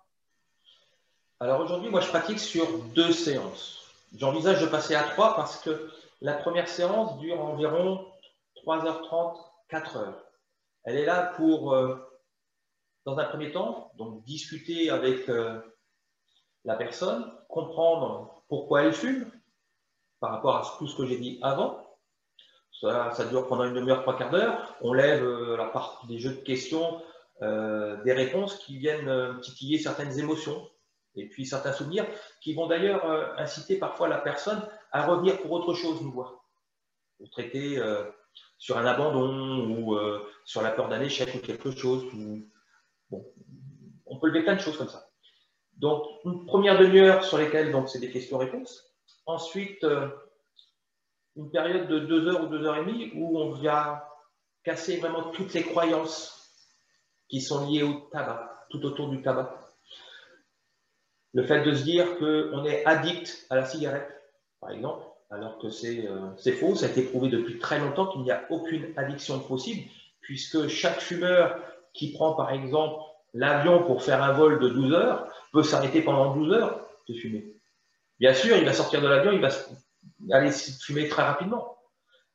Alors 1.40 1.60
aujourd'hui, 1.60 1.90
moi 1.90 2.00
je 2.00 2.08
pratique 2.08 2.38
sur 2.38 2.66
deux 2.94 3.12
séances. 3.12 3.80
J'envisage 4.16 4.62
de 4.62 4.66
passer 4.66 4.94
à 4.94 5.02
trois 5.02 5.36
parce 5.36 5.58
que 5.58 5.90
la 6.22 6.34
première 6.34 6.68
séance 6.68 7.18
dure 7.18 7.40
environ 7.40 8.06
3h30, 8.64 9.36
4h. 9.70 10.14
Elle 10.84 10.96
est 10.96 11.04
là 11.04 11.32
pour, 11.36 11.74
euh, 11.74 11.96
dans 13.04 13.16
un 13.18 13.24
premier 13.24 13.52
temps, 13.52 13.92
donc 13.96 14.24
discuter 14.24 14.90
avec 14.90 15.28
euh, 15.28 15.60
la 16.64 16.76
personne, 16.76 17.32
comprendre 17.48 18.42
pourquoi 18.48 18.82
elle 18.82 18.92
fume 18.92 19.30
par 20.20 20.30
rapport 20.30 20.56
à 20.56 20.78
tout 20.78 20.86
ce 20.86 20.96
que 20.96 21.06
j'ai 21.06 21.18
dit 21.18 21.38
avant. 21.42 21.78
Ça, 22.80 23.24
dure 23.30 23.46
pendant 23.46 23.62
une 23.62 23.74
demi-heure, 23.74 24.02
trois 24.02 24.18
quarts 24.18 24.30
d'heure. 24.30 24.76
On 24.80 24.92
lève, 24.92 25.22
euh, 25.24 25.54
alors 25.54 25.70
par 25.70 26.04
des 26.08 26.18
jeux 26.18 26.34
de 26.34 26.40
questions, 26.40 27.00
des 27.40 28.12
réponses 28.12 28.56
qui 28.58 28.78
viennent 28.78 29.40
titiller 29.40 29.76
certaines 29.76 30.16
émotions 30.16 30.64
et 31.16 31.28
puis 31.28 31.44
certains 31.44 31.72
souvenirs 31.72 32.06
qui 32.40 32.54
vont 32.54 32.68
d'ailleurs 32.68 33.04
inciter 33.36 33.80
parfois 33.80 34.06
la 34.06 34.18
personne 34.18 34.62
à 34.92 35.04
revenir 35.04 35.42
pour 35.42 35.50
autre 35.50 35.74
chose 35.74 36.00
nous 36.02 36.12
voir, 36.12 36.44
pour 37.18 37.28
traiter 37.30 37.82
sur 38.58 38.78
un 38.78 38.86
abandon 38.86 39.66
ou 39.68 39.96
euh, 39.96 40.24
sur 40.44 40.62
la 40.62 40.70
peur 40.70 40.88
d'un 40.88 41.00
échec 41.00 41.34
ou 41.34 41.38
quelque 41.38 41.72
chose. 41.72 42.04
on 43.10 44.18
peut 44.18 44.28
lever 44.28 44.42
plein 44.42 44.54
de 44.54 44.60
choses 44.60 44.78
comme 44.78 44.88
ça. 44.88 45.08
Donc, 45.76 46.04
une 46.24 46.46
première 46.46 46.78
demi-heure 46.78 47.24
sur 47.24 47.38
lesquelles 47.38 47.74
c'est 47.88 47.98
des 47.98 48.10
questions-réponses. 48.10 48.94
Ensuite, 49.26 49.82
euh, 49.84 50.08
une 51.36 51.50
période 51.50 51.88
de 51.88 51.98
deux 51.98 52.28
heures 52.28 52.44
ou 52.44 52.46
deux 52.46 52.64
heures 52.64 52.76
et 52.76 52.84
demie 52.84 53.10
où 53.14 53.38
on 53.38 53.52
vient 53.52 54.00
casser 54.62 54.98
vraiment 54.98 55.30
toutes 55.30 55.54
les 55.54 55.64
croyances 55.64 56.50
qui 57.28 57.40
sont 57.40 57.68
liées 57.68 57.82
au 57.82 57.94
tabac, 58.12 58.66
tout 58.70 58.84
autour 58.84 59.08
du 59.08 59.22
tabac. 59.22 59.58
Le 61.34 61.44
fait 61.44 61.64
de 61.64 61.74
se 61.74 61.82
dire 61.82 62.18
qu'on 62.18 62.64
est 62.64 62.84
addict 62.84 63.46
à 63.48 63.56
la 63.56 63.64
cigarette, 63.64 64.22
par 64.60 64.70
exemple, 64.70 65.04
alors 65.32 65.58
que 65.58 65.66
euh, 65.66 66.30
c'est 66.36 66.52
faux. 66.52 66.76
Ça 66.76 66.86
a 66.86 66.88
été 66.90 67.02
prouvé 67.02 67.28
depuis 67.30 67.58
très 67.58 67.78
longtemps 67.78 68.06
qu'il 68.06 68.22
n'y 68.22 68.30
a 68.30 68.44
aucune 68.50 68.92
addiction 68.96 69.40
possible, 69.40 69.88
puisque 70.20 70.68
chaque 70.68 71.00
fumeur 71.00 71.58
qui 71.94 72.12
prend 72.12 72.34
par 72.34 72.52
exemple 72.52 73.02
l'avion 73.34 73.82
pour 73.82 74.02
faire 74.02 74.22
un 74.22 74.32
vol 74.32 74.60
de 74.60 74.68
12 74.68 74.92
heures 74.92 75.26
peut 75.52 75.62
s'arrêter 75.62 76.02
pendant 76.02 76.36
12 76.36 76.52
heures 76.52 76.86
de 77.08 77.14
fumer. 77.14 77.56
Bien 78.20 78.34
sûr, 78.34 78.56
il 78.56 78.64
va 78.64 78.72
sortir 78.72 79.00
de 79.00 79.08
l'avion, 79.08 79.32
il 79.32 79.40
va 79.40 79.48
aller 80.30 80.52
fumer 80.52 81.08
très 81.08 81.22
rapidement. 81.22 81.78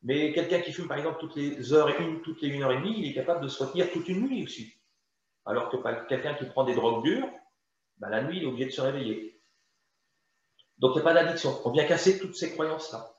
Mais 0.02 0.32
quelqu'un 0.32 0.60
qui 0.60 0.72
fume 0.72 0.88
par 0.88 0.98
exemple 0.98 1.18
toutes 1.20 1.36
les 1.36 1.72
heures 1.72 1.88
et 1.88 2.02
une, 2.02 2.20
toutes 2.20 2.42
les 2.42 2.48
une 2.48 2.62
heure 2.62 2.72
et 2.72 2.76
demie, 2.76 2.96
il 2.98 3.10
est 3.10 3.14
capable 3.14 3.42
de 3.42 3.48
se 3.48 3.62
retenir 3.62 3.90
toute 3.92 4.08
une 4.08 4.26
nuit 4.26 4.44
aussi. 4.44 4.74
Alors 5.46 5.70
que 5.70 5.76
quelqu'un 6.08 6.34
qui 6.34 6.44
prend 6.46 6.64
des 6.64 6.74
drogues 6.74 7.04
dures, 7.04 7.28
bah, 7.98 8.08
la 8.10 8.22
nuit, 8.22 8.38
il 8.38 8.42
est 8.42 8.46
obligé 8.46 8.66
de 8.66 8.70
se 8.70 8.80
réveiller. 8.80 9.37
Donc, 10.78 10.92
il 10.94 10.98
n'y 10.98 11.00
a 11.00 11.04
pas 11.04 11.14
d'addiction. 11.14 11.60
On 11.64 11.70
vient 11.70 11.84
casser 11.84 12.18
toutes 12.18 12.36
ces 12.36 12.52
croyances-là. 12.52 13.12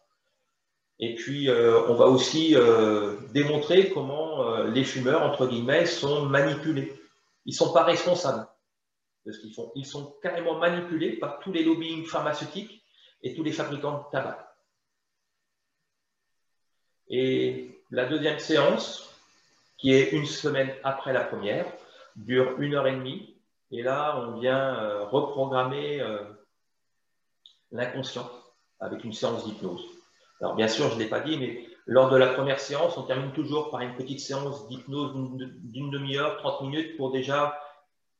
Et 0.99 1.15
puis, 1.15 1.49
euh, 1.49 1.87
on 1.87 1.93
va 1.93 2.07
aussi 2.07 2.55
euh, 2.55 3.15
démontrer 3.33 3.89
comment 3.89 4.43
euh, 4.43 4.67
les 4.67 4.83
fumeurs, 4.83 5.23
entre 5.23 5.47
guillemets, 5.47 5.85
sont 5.85 6.25
manipulés. 6.25 6.93
Ils 7.45 7.51
ne 7.51 7.55
sont 7.55 7.71
pas 7.71 7.83
responsables 7.83 8.45
de 9.25 9.31
ce 9.31 9.39
qu'ils 9.39 9.53
font. 9.53 9.71
Ils 9.75 9.85
sont 9.85 10.13
carrément 10.21 10.57
manipulés 10.57 11.13
par 11.13 11.39
tous 11.39 11.53
les 11.53 11.63
lobbying 11.63 12.05
pharmaceutiques 12.05 12.83
et 13.23 13.33
tous 13.33 13.43
les 13.43 13.53
fabricants 13.53 13.99
de 13.99 14.11
tabac. 14.11 14.45
Et 17.09 17.81
la 17.91 18.05
deuxième 18.05 18.39
séance, 18.39 19.09
qui 19.77 19.93
est 19.93 20.11
une 20.11 20.25
semaine 20.25 20.71
après 20.83 21.13
la 21.13 21.23
première, 21.23 21.65
dure 22.17 22.59
une 22.59 22.75
heure 22.75 22.87
et 22.87 22.95
demie. 22.95 23.35
Et 23.71 23.81
là, 23.81 24.17
on 24.19 24.39
vient 24.39 25.05
reprogrammer 25.05 26.01
l'inconscient 27.71 28.29
avec 28.79 29.03
une 29.03 29.13
séance 29.13 29.45
d'hypnose. 29.45 29.83
Alors 30.41 30.55
bien 30.55 30.67
sûr, 30.67 30.89
je 30.89 30.95
ne 30.95 30.99
l'ai 30.99 31.09
pas 31.09 31.19
dit, 31.19 31.37
mais 31.37 31.67
lors 31.85 32.09
de 32.09 32.17
la 32.17 32.27
première 32.27 32.59
séance, 32.59 32.97
on 32.97 33.03
termine 33.03 33.31
toujours 33.31 33.71
par 33.71 33.81
une 33.81 33.95
petite 33.95 34.19
séance 34.19 34.67
d'hypnose 34.67 35.13
d'une 35.15 35.89
demi-heure, 35.89 36.37
30 36.37 36.61
minutes, 36.61 36.97
pour 36.97 37.11
déjà 37.11 37.59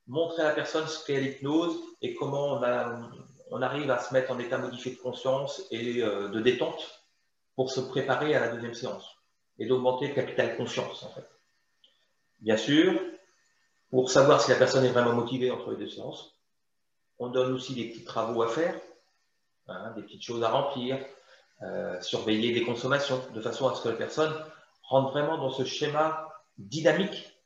montrer 0.08 0.42
à 0.42 0.46
la 0.46 0.54
personne 0.54 0.88
ce 0.88 1.06
qu'est 1.06 1.22
l'hypnose 1.22 1.80
et 2.02 2.16
comment 2.16 2.60
on, 3.52 3.62
arrive 3.62 3.92
à 3.92 4.00
se 4.00 4.14
mettre 4.14 4.32
en 4.32 4.40
état 4.40 4.58
modifié 4.58 4.94
de 4.94 4.98
conscience 4.98 5.62
et 5.72 6.02
euh, 6.02 6.30
de 6.30 6.40
détente 6.40 7.06
pour 7.56 7.72
se 7.72 7.80
préparer 7.80 8.34
à 8.36 8.40
la 8.40 8.50
deuxième 8.50 8.74
séance 8.74 9.06
et 9.60 9.68
d'augmenter 9.68 10.08
le 10.08 10.16
capital 10.16 10.58
confiance 10.58 11.04
en 11.04 11.10
fait. 11.10 11.28
Bien 12.40 12.58
sûr, 12.58 13.00
pour 13.92 14.10
savoir 14.10 14.42
si 14.42 14.50
la 14.50 14.58
personne 14.58 14.86
est 14.86 14.90
vraiment 14.90 15.14
motivée 15.14 15.52
entre 15.52 15.72
les 15.72 15.78
deux 15.78 15.90
séances, 15.90 16.36
on 17.20 17.28
donne 17.28 17.54
aussi 17.54 17.76
des 17.76 17.90
petits 17.90 18.06
travaux 18.06 18.42
à 18.42 18.48
faire 18.48 18.80
Hein, 19.70 19.92
des 19.96 20.02
petites 20.02 20.24
choses 20.24 20.44
à 20.44 20.50
remplir, 20.50 20.98
euh, 21.62 22.02
surveiller 22.02 22.54
des 22.54 22.64
consommations, 22.64 23.22
de 23.34 23.42
façon 23.42 23.68
à 23.68 23.76
ce 23.76 23.84
que 23.84 23.90
la 23.90 23.96
personne 23.96 24.34
rentre 24.84 25.12
vraiment 25.12 25.38
dans 25.38 25.52
ce 25.52 25.64
schéma 25.64 26.28
dynamique 26.58 27.38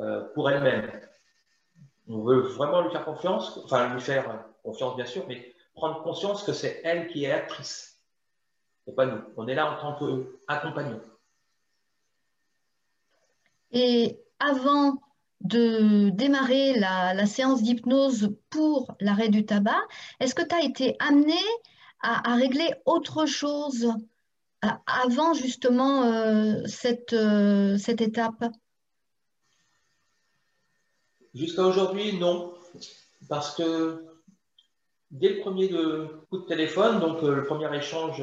euh, 0.00 0.24
pour 0.34 0.50
elle-même. 0.50 0.90
On 2.08 2.22
veut 2.22 2.40
vraiment 2.40 2.80
lui 2.80 2.90
faire 2.90 3.04
confiance, 3.04 3.58
enfin 3.64 3.92
lui 3.94 4.00
faire 4.00 4.44
confiance 4.62 4.96
bien 4.96 5.06
sûr, 5.06 5.24
mais 5.28 5.54
prendre 5.74 6.02
conscience 6.02 6.42
que 6.42 6.52
c'est 6.52 6.80
elle 6.84 7.08
qui 7.08 7.24
est 7.24 7.32
actrice, 7.32 8.02
et 8.86 8.92
pas 8.92 9.06
nous. 9.06 9.22
On 9.36 9.46
est 9.46 9.54
là 9.54 9.70
en 9.70 9.80
tant 9.80 9.94
qu'accompagnant. 9.94 11.00
Et 13.72 14.20
avant 14.38 14.98
de 15.42 16.10
démarrer 16.10 16.78
la, 16.78 17.26
séance 17.26 17.62
d'hypnose 17.62 18.34
pour 18.50 18.94
l'arrêt 19.00 19.28
du 19.28 19.44
tabac, 19.44 19.80
est-ce 20.20 20.34
que 20.34 20.42
tu 20.42 20.54
as 20.54 20.64
été 20.64 20.96
amené 20.98 21.38
à, 22.00 22.34
régler 22.36 22.68
autre 22.84 23.26
chose 23.26 23.92
euh, 24.64 24.68
avant 24.86 25.34
justement 25.34 26.04
euh, 26.04 26.62
cette, 26.66 27.12
euh, 27.12 27.76
cette 27.78 28.00
étape? 28.00 28.44
Jusqu'à 31.34 31.64
aujourd'hui, 31.64 32.18
non. 32.18 32.54
Parce 33.28 33.56
que 33.56 34.04
dès 35.10 35.30
le 35.30 35.40
premier 35.40 35.68
coup 35.68 36.38
de 36.38 36.46
téléphone, 36.46 37.00
donc 37.00 37.22
le 37.22 37.44
premier 37.44 37.74
échange 37.76 38.22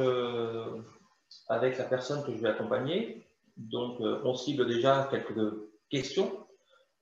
avec 1.49 1.77
la 1.77 1.83
personne 1.83 2.23
que 2.23 2.31
je 2.31 2.37
vais 2.37 2.49
accompagner, 2.49 3.27
donc 3.57 3.99
on 3.99 4.33
cible 4.33 4.65
déjà 4.65 5.07
quelques 5.11 5.53
questions 5.89 6.42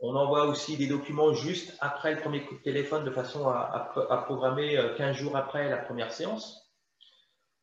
on 0.02 0.16
envoie 0.16 0.46
aussi 0.46 0.78
des 0.78 0.88
documents 0.88 1.34
juste 1.34 1.78
après 1.80 2.16
le 2.16 2.22
premier 2.22 2.44
coup 2.44 2.56
de 2.56 2.64
téléphone 2.64 3.06
de 3.06 3.12
façon 3.12 3.48
à, 3.48 4.24
programmer 4.26 4.76
15 4.98 5.16
euh, 5.16 5.20
jours 5.20 5.38
après 5.38 5.70
la 5.70 5.78
première 5.78 6.12
séance. 6.12 6.72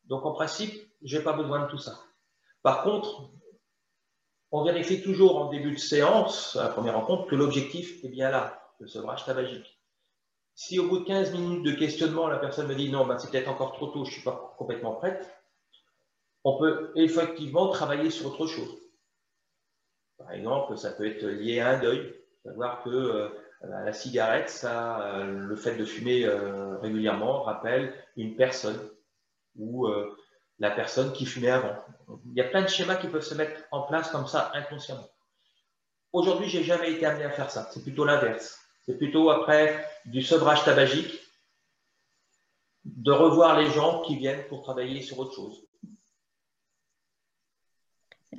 Donc 0.05 0.25
en 0.25 0.31
principe, 0.31 0.73
je 1.03 1.17
n'ai 1.17 1.23
pas 1.23 1.33
besoin 1.33 1.65
de 1.65 1.69
tout 1.69 1.77
ça. 1.77 1.99
Par 2.63 2.83
contre, 2.83 3.29
on 4.51 4.63
vérifie 4.63 5.01
toujours 5.01 5.37
en 5.37 5.49
début 5.49 5.73
de 5.73 5.79
séance, 5.79 6.55
la 6.55 6.69
première 6.69 6.95
rencontre, 6.95 7.27
que 7.27 7.35
l'objectif 7.35 8.03
est 8.03 8.09
bien 8.09 8.31
là, 8.31 8.59
le 8.79 8.87
sevrage 8.87 9.25
tabagique. 9.25 9.79
Si 10.55 10.79
au 10.79 10.87
bout 10.87 10.99
de 10.99 11.05
15 11.05 11.33
minutes 11.33 11.63
de 11.63 11.71
questionnement, 11.71 12.27
la 12.27 12.37
personne 12.37 12.67
me 12.67 12.75
dit 12.75 12.89
non, 12.89 13.05
ben, 13.05 13.17
c'est 13.19 13.31
peut-être 13.31 13.49
encore 13.49 13.73
trop 13.73 13.87
tôt, 13.87 14.05
je 14.05 14.09
ne 14.09 14.13
suis 14.13 14.23
pas 14.23 14.55
complètement 14.57 14.95
prête, 14.95 15.29
on 16.43 16.57
peut 16.57 16.91
effectivement 16.95 17.69
travailler 17.69 18.09
sur 18.09 18.27
autre 18.27 18.47
chose. 18.47 18.77
Par 20.17 20.31
exemple, 20.31 20.77
ça 20.77 20.91
peut 20.91 21.07
être 21.07 21.25
lié 21.25 21.59
à 21.59 21.69
un 21.71 21.79
deuil. 21.79 22.18
Savoir 22.49 22.81
que 22.83 22.89
euh, 22.89 23.29
la 23.61 23.93
cigarette, 23.93 24.49
ça, 24.49 25.01
euh, 25.01 25.23
le 25.23 25.55
fait 25.55 25.75
de 25.75 25.85
fumer 25.85 26.25
euh, 26.25 26.79
régulièrement 26.79 27.43
rappelle 27.43 27.93
une 28.17 28.35
personne 28.35 28.79
ou 29.55 29.87
la 30.59 30.71
personne 30.71 31.11
qui 31.11 31.25
fumait 31.25 31.49
avant. 31.49 31.75
Il 32.27 32.37
y 32.37 32.41
a 32.41 32.45
plein 32.45 32.61
de 32.61 32.67
schémas 32.67 32.95
qui 32.95 33.07
peuvent 33.07 33.23
se 33.23 33.35
mettre 33.35 33.61
en 33.71 33.81
place 33.81 34.09
comme 34.09 34.25
ça 34.25 34.51
inconsciemment. 34.53 35.07
Aujourd'hui, 36.13 36.47
j'ai 36.47 36.63
jamais 36.63 36.93
été 36.93 37.05
amené 37.05 37.25
à 37.25 37.29
faire 37.29 37.51
ça. 37.51 37.67
C'est 37.71 37.83
plutôt 37.83 38.05
l'inverse. 38.05 38.57
C'est 38.85 38.97
plutôt 38.97 39.29
après 39.31 39.85
du 40.05 40.21
sevrage 40.21 40.63
tabagique 40.63 41.19
de 42.85 43.11
revoir 43.11 43.59
les 43.59 43.69
gens 43.69 44.01
qui 44.01 44.15
viennent 44.15 44.47
pour 44.47 44.61
travailler 44.61 45.01
sur 45.01 45.19
autre 45.19 45.33
chose. 45.33 45.67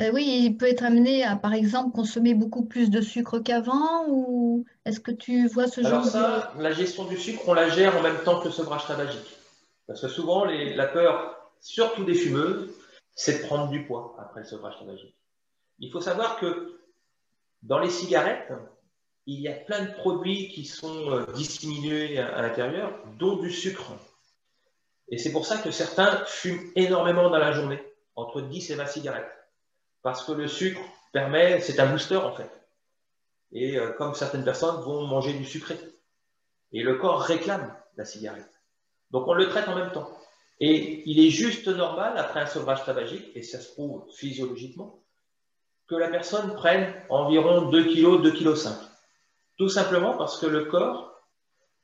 Euh, 0.01 0.11
oui, 0.15 0.43
il 0.45 0.57
peut 0.57 0.69
être 0.69 0.85
amené 0.85 1.25
à, 1.25 1.35
par 1.37 1.53
exemple, 1.53 1.93
consommer 1.95 2.35
beaucoup 2.35 2.65
plus 2.65 2.91
de 2.91 3.01
sucre 3.01 3.41
qu'avant 3.41 4.07
ou 4.09 4.65
est-ce 4.85 5.01
que 5.01 5.11
tu 5.11 5.49
vois 5.49 5.67
ce 5.67 5.81
Alors 5.85 6.05
genre 6.05 6.13
ça, 6.13 6.53
la 6.59 6.71
gestion 6.73 7.05
du 7.07 7.17
sucre, 7.19 7.43
on 7.49 7.55
la 7.55 7.69
gère 7.69 7.97
en 7.97 8.03
même 8.03 8.23
temps 8.25 8.39
que 8.41 8.47
le 8.47 8.53
sevrage 8.53 8.87
tabagique. 8.87 9.37
Parce 9.89 10.01
que 10.01 10.09
souvent, 10.09 10.45
les- 10.45 10.75
la 10.75 10.87
peur, 10.87 11.51
surtout 11.61 12.05
des 12.05 12.15
fumeuses, 12.15 12.71
c'est 13.17 13.43
de 13.43 13.47
prendre 13.49 13.69
du 13.69 13.85
poids 13.85 14.17
après 14.21 14.41
le 14.41 14.47
sevrage 14.47 14.79
tabagique. 14.79 15.15
Il 15.81 15.91
faut 15.91 16.01
savoir 16.01 16.39
que 16.39 16.79
dans 17.63 17.81
les 17.81 17.91
cigarettes, 17.91 18.53
il 19.27 19.41
y 19.41 19.49
a 19.49 19.53
plein 19.53 19.85
de 19.85 19.91
produits 19.93 20.49
qui 20.49 20.65
sont 20.65 21.11
euh, 21.11 21.27
disséminés 21.35 22.19
à, 22.19 22.37
à 22.37 22.43
l'intérieur, 22.43 22.93
dont 23.19 23.37
du 23.37 23.51
sucre. 23.51 23.93
Et 25.09 25.19
c'est 25.19 25.33
pour 25.33 25.45
ça 25.47 25.59
que 25.59 25.73
certains 25.73 26.25
fument 26.27 26.71
énormément 26.77 27.29
dans 27.29 27.39
la 27.39 27.51
journée, 27.53 27.83
entre 28.15 28.41
10 28.41 28.71
et 28.71 28.77
20 28.77 28.87
cigarettes. 28.87 29.29
Parce 30.03 30.25
que 30.25 30.33
le 30.33 30.49
sucre 30.49 30.81
permet, 31.13 31.61
c'est 31.61 31.81
un 31.81 31.91
booster 31.91 32.17
en 32.17 32.35
fait. 32.35 32.51
Et 33.53 33.77
euh, 33.79 33.93
comme 33.93 34.15
certaines 34.15 34.45
personnes 34.45 34.81
vont 34.83 35.07
manger 35.07 35.33
du 35.33 35.45
sucré. 35.45 35.79
Et 36.73 36.83
le 36.83 36.97
corps 36.97 37.21
réclame 37.21 37.75
la 37.97 38.05
cigarette. 38.05 38.51
Donc 39.11 39.27
on 39.27 39.35
le 39.35 39.49
traite 39.49 39.69
en 39.69 39.75
même 39.75 39.93
temps. 39.93 40.11
Et 40.61 41.03
il 41.07 41.19
est 41.19 41.31
juste 41.31 41.69
normal, 41.69 42.17
après 42.19 42.41
un 42.41 42.47
sevrage 42.47 42.85
tabagique, 42.85 43.31
et 43.35 43.43
ça 43.43 43.61
se 43.61 43.73
prouve 43.73 44.05
physiologiquement, 44.13 45.03
que 45.89 45.95
la 45.95 46.09
personne 46.09 46.55
prenne 46.55 46.95
environ 47.09 47.71
2 47.71 47.85
kg, 47.85 48.23
2 48.23 48.33
kg 48.33 48.55
5. 48.55 48.77
Tout 49.57 49.69
simplement 49.69 50.17
parce 50.17 50.39
que 50.39 50.47
le 50.47 50.67
corps 50.67 51.19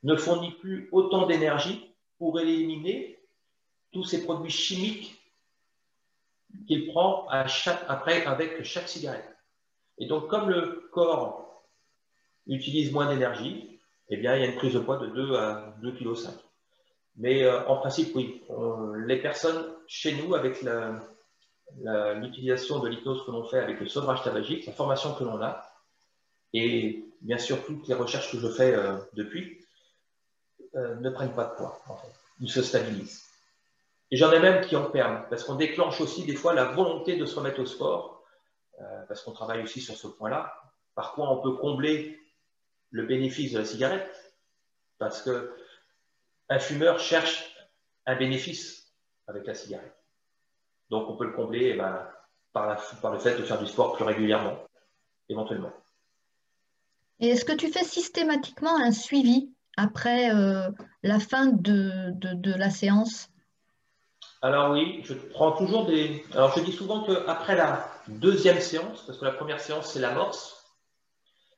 ne 0.02 0.14
fournit 0.14 0.52
plus 0.52 0.88
autant 0.92 1.26
d'énergie 1.26 1.94
pour 2.18 2.38
éliminer 2.38 3.18
tous 3.92 4.04
ces 4.04 4.24
produits 4.24 4.52
chimiques 4.52 5.18
qu'il 6.66 6.86
prend 6.88 7.26
à 7.28 7.46
chaque, 7.46 7.82
après 7.88 8.24
avec 8.24 8.62
chaque 8.64 8.88
cigarette. 8.88 9.36
Et 9.98 10.06
donc, 10.06 10.28
comme 10.28 10.50
le 10.50 10.88
corps 10.92 11.64
utilise 12.46 12.92
moins 12.92 13.08
d'énergie, 13.08 13.80
eh 14.08 14.16
bien, 14.16 14.36
il 14.36 14.42
y 14.42 14.44
a 14.44 14.48
une 14.48 14.56
prise 14.56 14.74
de 14.74 14.78
poids 14.78 14.98
de 14.98 15.06
2 15.06 15.34
à 15.36 15.74
2,5 15.82 15.98
kg. 15.98 16.30
Mais 17.16 17.42
euh, 17.42 17.66
en 17.66 17.76
principe, 17.78 18.14
oui, 18.14 18.42
les 19.06 19.20
personnes 19.20 19.74
chez 19.86 20.14
nous, 20.14 20.34
avec 20.34 20.64
l'utilisation 22.16 22.78
de 22.80 22.88
l'hypnose 22.88 23.24
que 23.24 23.30
l'on 23.30 23.44
fait 23.44 23.58
avec 23.58 23.80
le 23.80 23.88
sevrage 23.88 24.22
tabagique, 24.22 24.66
la 24.66 24.72
formation 24.72 25.14
que 25.14 25.24
l'on 25.24 25.40
a, 25.42 25.66
et 26.52 27.04
bien 27.20 27.38
sûr 27.38 27.64
toutes 27.64 27.86
les 27.88 27.94
recherches 27.94 28.30
que 28.30 28.38
je 28.38 28.48
fais 28.48 28.74
euh, 28.74 28.96
depuis, 29.14 29.58
euh, 30.74 30.96
ne 30.96 31.10
prennent 31.10 31.34
pas 31.34 31.44
de 31.44 31.56
poids. 31.56 31.82
Ils 32.40 32.50
se 32.50 32.62
stabilisent. 32.62 33.25
Et 34.10 34.16
j'en 34.16 34.30
ai 34.32 34.38
même 34.38 34.64
qui 34.64 34.76
en 34.76 34.90
perdent, 34.90 35.28
parce 35.28 35.44
qu'on 35.44 35.56
déclenche 35.56 36.00
aussi 36.00 36.24
des 36.24 36.36
fois 36.36 36.54
la 36.54 36.64
volonté 36.64 37.16
de 37.16 37.24
se 37.24 37.34
remettre 37.36 37.60
au 37.60 37.66
sport, 37.66 38.24
euh, 38.80 39.02
parce 39.08 39.22
qu'on 39.22 39.32
travaille 39.32 39.62
aussi 39.62 39.80
sur 39.80 39.96
ce 39.96 40.06
point-là. 40.06 40.54
Par 40.94 41.12
quoi 41.12 41.30
on 41.30 41.42
peut 41.42 41.56
combler 41.56 42.20
le 42.90 43.04
bénéfice 43.04 43.52
de 43.52 43.58
la 43.58 43.64
cigarette, 43.64 44.34
parce 44.98 45.22
que 45.22 45.56
un 46.48 46.58
fumeur 46.58 47.00
cherche 47.00 47.52
un 48.06 48.14
bénéfice 48.14 48.92
avec 49.26 49.46
la 49.46 49.54
cigarette. 49.54 49.96
Donc 50.90 51.10
on 51.10 51.16
peut 51.16 51.26
le 51.26 51.32
combler 51.32 51.72
eh 51.74 51.76
ben, 51.76 52.08
par, 52.52 52.80
le 53.12 53.18
fait 53.18 53.36
de 53.36 53.42
faire 53.42 53.58
du 53.58 53.66
sport 53.66 53.96
plus 53.96 54.04
régulièrement, 54.04 54.56
éventuellement. 55.28 55.72
Et 57.18 57.28
est-ce 57.28 57.44
que 57.44 57.52
tu 57.52 57.72
fais 57.72 57.82
systématiquement 57.82 58.76
un 58.76 58.92
suivi 58.92 59.50
après 59.76 60.32
euh, 60.32 60.70
la 61.02 61.18
fin 61.18 61.46
de 61.46 62.56
la 62.56 62.70
séance? 62.70 63.30
Alors 64.42 64.72
oui, 64.72 65.02
je 65.04 65.14
prends 65.14 65.52
toujours 65.52 65.86
des... 65.86 66.24
Alors 66.34 66.52
je 66.56 66.60
dis 66.60 66.72
souvent 66.72 67.02
qu'après 67.02 67.56
la 67.56 67.90
deuxième 68.08 68.60
séance, 68.60 69.02
parce 69.06 69.18
que 69.18 69.24
la 69.24 69.32
première 69.32 69.60
séance 69.60 69.92
c'est 69.92 70.00
l'amorce, 70.00 70.64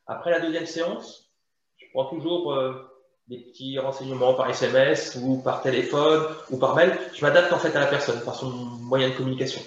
après 0.07 0.31
la 0.31 0.41
deuxième 0.41 0.67
séance, 0.67 1.31
je 1.77 1.87
prends 1.93 2.07
toujours 2.07 2.53
euh, 2.53 2.89
des 3.27 3.39
petits 3.39 3.79
renseignements 3.79 4.35
par 4.35 4.49
SMS 4.49 5.19
ou 5.23 5.43
par 5.43 5.63
téléphone 5.63 6.35
ou 6.51 6.59
par 6.59 6.75
mail. 6.75 6.99
Je 7.15 7.23
m'adapte 7.23 7.53
en 7.53 7.59
fait 7.59 7.77
à 7.77 7.81
la 7.81 7.87
personne 7.87 8.25
par 8.25 8.35
son 8.35 8.51
moyen 8.51 9.11
de 9.11 9.15
communication 9.15 9.61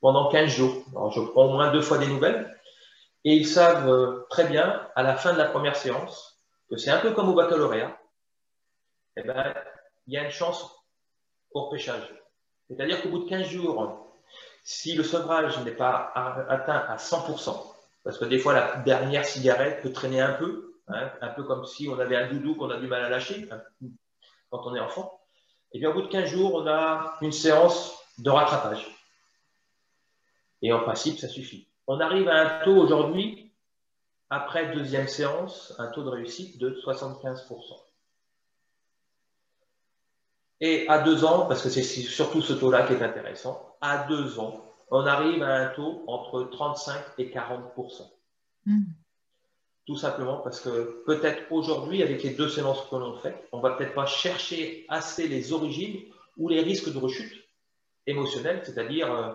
pendant 0.00 0.28
15 0.28 0.50
jours. 0.50 0.84
Alors 0.90 1.12
je 1.12 1.20
prends 1.20 1.46
au 1.46 1.52
moins 1.52 1.72
deux 1.72 1.80
fois 1.80 1.98
des 1.98 2.06
nouvelles 2.06 2.54
et 3.24 3.34
ils 3.34 3.46
savent 3.46 3.88
euh, 3.88 4.26
très 4.28 4.44
bien 4.44 4.86
à 4.94 5.02
la 5.02 5.16
fin 5.16 5.32
de 5.32 5.38
la 5.38 5.46
première 5.46 5.76
séance 5.76 6.36
que 6.68 6.76
c'est 6.76 6.90
un 6.90 6.98
peu 6.98 7.12
comme 7.12 7.28
au 7.28 7.34
baccalauréat. 7.34 7.96
Eh 9.16 9.22
ben, 9.22 9.54
il 10.06 10.14
y 10.14 10.18
a 10.18 10.24
une 10.24 10.30
chance 10.30 10.70
au 11.52 11.64
repêchage. 11.64 12.12
C'est-à-dire 12.68 13.02
qu'au 13.02 13.10
bout 13.10 13.24
de 13.24 13.28
15 13.28 13.46
jours, 13.46 14.06
si 14.64 14.94
le 14.94 15.04
sevrage 15.04 15.58
n'est 15.64 15.70
pas 15.70 16.12
atteint 16.48 16.84
à 16.88 16.96
100%, 16.96 17.56
parce 18.02 18.18
que 18.18 18.24
des 18.24 18.38
fois 18.38 18.52
la 18.52 18.76
dernière 18.78 19.24
cigarette 19.24 19.82
peut 19.82 19.92
traîner 19.92 20.20
un 20.20 20.32
peu, 20.32 20.74
hein, 20.88 21.10
un 21.20 21.28
peu 21.28 21.44
comme 21.44 21.64
si 21.64 21.88
on 21.88 21.98
avait 21.98 22.16
un 22.16 22.28
doudou 22.28 22.56
qu'on 22.56 22.70
a 22.70 22.78
du 22.78 22.88
mal 22.88 23.04
à 23.04 23.08
lâcher 23.08 23.48
hein, 23.50 23.60
quand 24.50 24.66
on 24.66 24.74
est 24.74 24.80
enfant, 24.80 25.20
et 25.72 25.78
bien 25.78 25.90
au 25.90 25.94
bout 25.94 26.02
de 26.02 26.08
15 26.08 26.30
jours, 26.30 26.54
on 26.54 26.66
a 26.66 27.16
une 27.20 27.32
séance 27.32 27.96
de 28.18 28.30
rattrapage. 28.30 28.86
Et 30.62 30.72
en 30.72 30.80
principe, 30.80 31.18
ça 31.18 31.28
suffit. 31.28 31.68
On 31.86 32.00
arrive 32.00 32.28
à 32.28 32.40
un 32.40 32.64
taux 32.64 32.76
aujourd'hui, 32.76 33.52
après 34.30 34.74
deuxième 34.74 35.06
séance, 35.06 35.74
un 35.78 35.88
taux 35.88 36.02
de 36.02 36.08
réussite 36.08 36.58
de 36.58 36.70
75%. 36.84 37.85
Et 40.60 40.88
à 40.88 41.00
deux 41.00 41.24
ans, 41.24 41.46
parce 41.46 41.62
que 41.62 41.68
c'est 41.68 41.82
surtout 41.82 42.40
ce 42.40 42.54
taux-là 42.54 42.86
qui 42.86 42.94
est 42.94 43.02
intéressant, 43.02 43.76
à 43.80 44.06
deux 44.08 44.38
ans, 44.38 44.62
on 44.90 45.06
arrive 45.06 45.42
à 45.42 45.54
un 45.56 45.68
taux 45.68 46.04
entre 46.06 46.44
35 46.44 46.94
et 47.18 47.30
40 47.30 47.62
Mm. 48.66 48.82
Tout 49.86 49.96
simplement 49.96 50.38
parce 50.38 50.60
que 50.60 51.04
peut-être 51.06 51.44
aujourd'hui, 51.52 52.02
avec 52.02 52.22
les 52.24 52.30
deux 52.30 52.48
séances 52.48 52.84
que 52.90 52.96
l'on 52.96 53.16
fait, 53.18 53.48
on 53.52 53.60
va 53.60 53.76
peut-être 53.76 53.94
pas 53.94 54.06
chercher 54.06 54.84
assez 54.88 55.28
les 55.28 55.52
origines 55.52 56.00
ou 56.36 56.48
les 56.48 56.60
risques 56.60 56.92
de 56.92 56.98
rechute 56.98 57.44
émotionnelle, 58.08 58.62
c'est-à-dire 58.64 59.12
euh, 59.12 59.32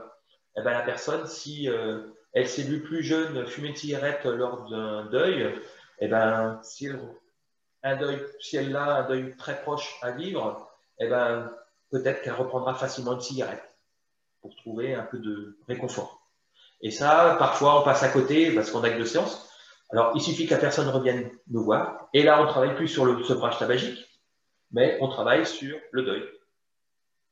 eh 0.57 0.61
ben, 0.61 0.71
la 0.71 0.81
personne, 0.81 1.25
si 1.25 1.69
euh, 1.69 2.01
elle 2.33 2.49
s'est 2.49 2.63
vue 2.63 2.83
plus 2.83 3.01
jeune 3.01 3.47
fumer 3.47 3.69
une 3.69 3.75
cigarette 3.77 4.25
lors 4.25 4.69
d'un 4.69 5.05
deuil, 5.05 5.55
eh 5.99 6.07
ben, 6.09 6.59
si 6.63 6.87
elle, 6.87 6.99
un 7.83 7.95
deuil, 7.95 8.19
si 8.41 8.57
elle 8.57 8.75
a 8.75 8.97
un 8.97 9.07
deuil 9.07 9.35
très 9.37 9.61
proche 9.61 9.97
à 10.01 10.11
vivre, 10.11 10.69
eh 10.99 11.07
ben, 11.07 11.51
peut-être 11.89 12.21
qu'elle 12.21 12.33
reprendra 12.33 12.73
facilement 12.75 13.13
une 13.13 13.21
cigarette 13.21 13.77
pour 14.41 14.55
trouver 14.55 14.95
un 14.95 15.03
peu 15.03 15.19
de 15.19 15.57
réconfort. 15.67 16.27
Et 16.81 16.91
ça, 16.91 17.35
parfois, 17.37 17.81
on 17.81 17.83
passe 17.83 18.03
à 18.03 18.09
côté 18.09 18.53
parce 18.53 18.71
qu'on 18.71 18.83
a 18.83 18.89
que 18.89 18.97
deux 18.97 19.05
séances. 19.05 19.49
Alors, 19.91 20.13
il 20.15 20.21
suffit 20.21 20.45
que 20.47 20.53
la 20.53 20.59
personne 20.59 20.87
revienne 20.87 21.29
nous 21.47 21.63
voir. 21.63 22.09
Et 22.13 22.23
là, 22.23 22.41
on 22.41 22.47
travaille 22.47 22.75
plus 22.75 22.87
sur 22.87 23.05
le 23.05 23.23
sevrage 23.23 23.59
tabagique, 23.59 23.99
mais 24.71 24.97
on 25.01 25.09
travaille 25.09 25.45
sur 25.45 25.77
le 25.91 26.03
deuil. 26.03 26.23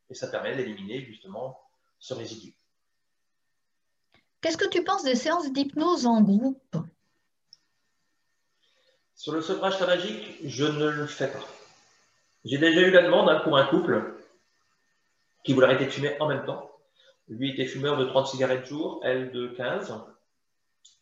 Et 0.09 0.13
ça 0.13 0.27
permet 0.27 0.55
d'éliminer 0.55 1.01
justement 1.01 1.59
ce 1.99 2.13
résidu. 2.13 2.53
Qu'est-ce 4.41 4.57
que 4.57 4.69
tu 4.69 4.83
penses 4.83 5.03
des 5.03 5.15
séances 5.15 5.51
d'hypnose 5.51 6.05
en 6.05 6.21
groupe? 6.21 6.77
Sur 9.15 9.33
le 9.33 9.41
sevrage 9.41 9.77
tabagique, 9.77 10.37
je 10.45 10.65
ne 10.65 10.89
le 10.89 11.07
fais 11.07 11.27
pas. 11.27 11.45
J'ai 12.45 12.57
déjà 12.57 12.81
eu 12.81 12.91
la 12.91 13.03
demande 13.03 13.29
hein, 13.29 13.41
pour 13.43 13.57
un 13.57 13.65
couple 13.65 14.15
qui 15.43 15.53
voulait 15.53 15.67
arrêter 15.67 15.85
de 15.85 15.91
fumer 15.91 16.15
en 16.19 16.27
même 16.27 16.45
temps. 16.45 16.71
Lui 17.27 17.51
était 17.51 17.65
fumeur 17.65 17.97
de 17.97 18.05
30 18.05 18.27
cigarettes 18.27 18.65
jour, 18.65 19.01
elle 19.03 19.31
de 19.31 19.47
15. 19.49 19.93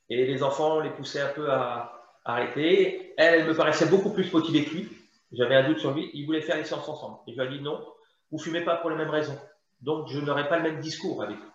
Et 0.09 0.25
les 0.25 0.43
enfants 0.43 0.79
les 0.79 0.89
poussaient 0.89 1.21
un 1.21 1.33
peu 1.33 1.51
à 1.51 1.93
arrêter. 2.25 3.13
Elle, 3.17 3.45
me 3.45 3.55
paraissait 3.55 3.87
beaucoup 3.87 4.11
plus 4.11 4.31
motivée 4.33 4.65
que 4.65 4.71
lui. 4.71 4.89
J'avais 5.31 5.55
un 5.55 5.67
doute 5.67 5.79
sur 5.79 5.93
lui. 5.93 6.09
Ils 6.13 6.25
voulaient 6.25 6.41
faire 6.41 6.57
les 6.57 6.63
séances 6.63 6.87
ensemble. 6.89 7.19
Et 7.27 7.33
je 7.33 7.41
lui 7.41 7.55
ai 7.55 7.57
dit 7.57 7.63
non, 7.63 7.85
vous 8.31 8.39
fumez 8.39 8.61
pas 8.61 8.77
pour 8.77 8.89
les 8.89 8.95
mêmes 8.95 9.09
raisons. 9.09 9.37
Donc, 9.81 10.07
je 10.09 10.19
n'aurai 10.19 10.49
pas 10.49 10.57
le 10.57 10.63
même 10.63 10.79
discours 10.79 11.21
avec 11.21 11.37
vous. 11.37 11.51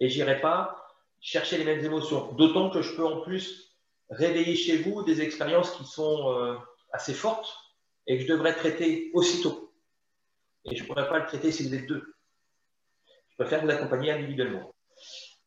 Et 0.00 0.08
j'irai 0.08 0.40
pas 0.40 0.88
chercher 1.20 1.56
les 1.56 1.64
mêmes 1.64 1.84
émotions. 1.84 2.32
D'autant 2.32 2.70
que 2.70 2.82
je 2.82 2.94
peux 2.94 3.06
en 3.06 3.20
plus 3.20 3.76
réveiller 4.10 4.56
chez 4.56 4.78
vous 4.78 5.02
des 5.02 5.20
expériences 5.20 5.70
qui 5.72 5.84
sont 5.84 6.32
euh, 6.32 6.56
assez 6.92 7.14
fortes 7.14 7.67
et 8.08 8.16
que 8.16 8.24
je 8.24 8.28
devrais 8.28 8.54
traiter 8.54 9.10
aussitôt. 9.14 9.72
Et 10.64 10.74
je 10.74 10.82
ne 10.82 10.88
pourrais 10.88 11.08
pas 11.08 11.18
le 11.18 11.26
traiter 11.26 11.52
si 11.52 11.68
vous 11.68 11.74
êtes 11.74 11.86
deux. 11.86 12.02
Je 13.28 13.36
préfère 13.36 13.62
vous 13.62 13.70
accompagner 13.70 14.10
individuellement. 14.10 14.74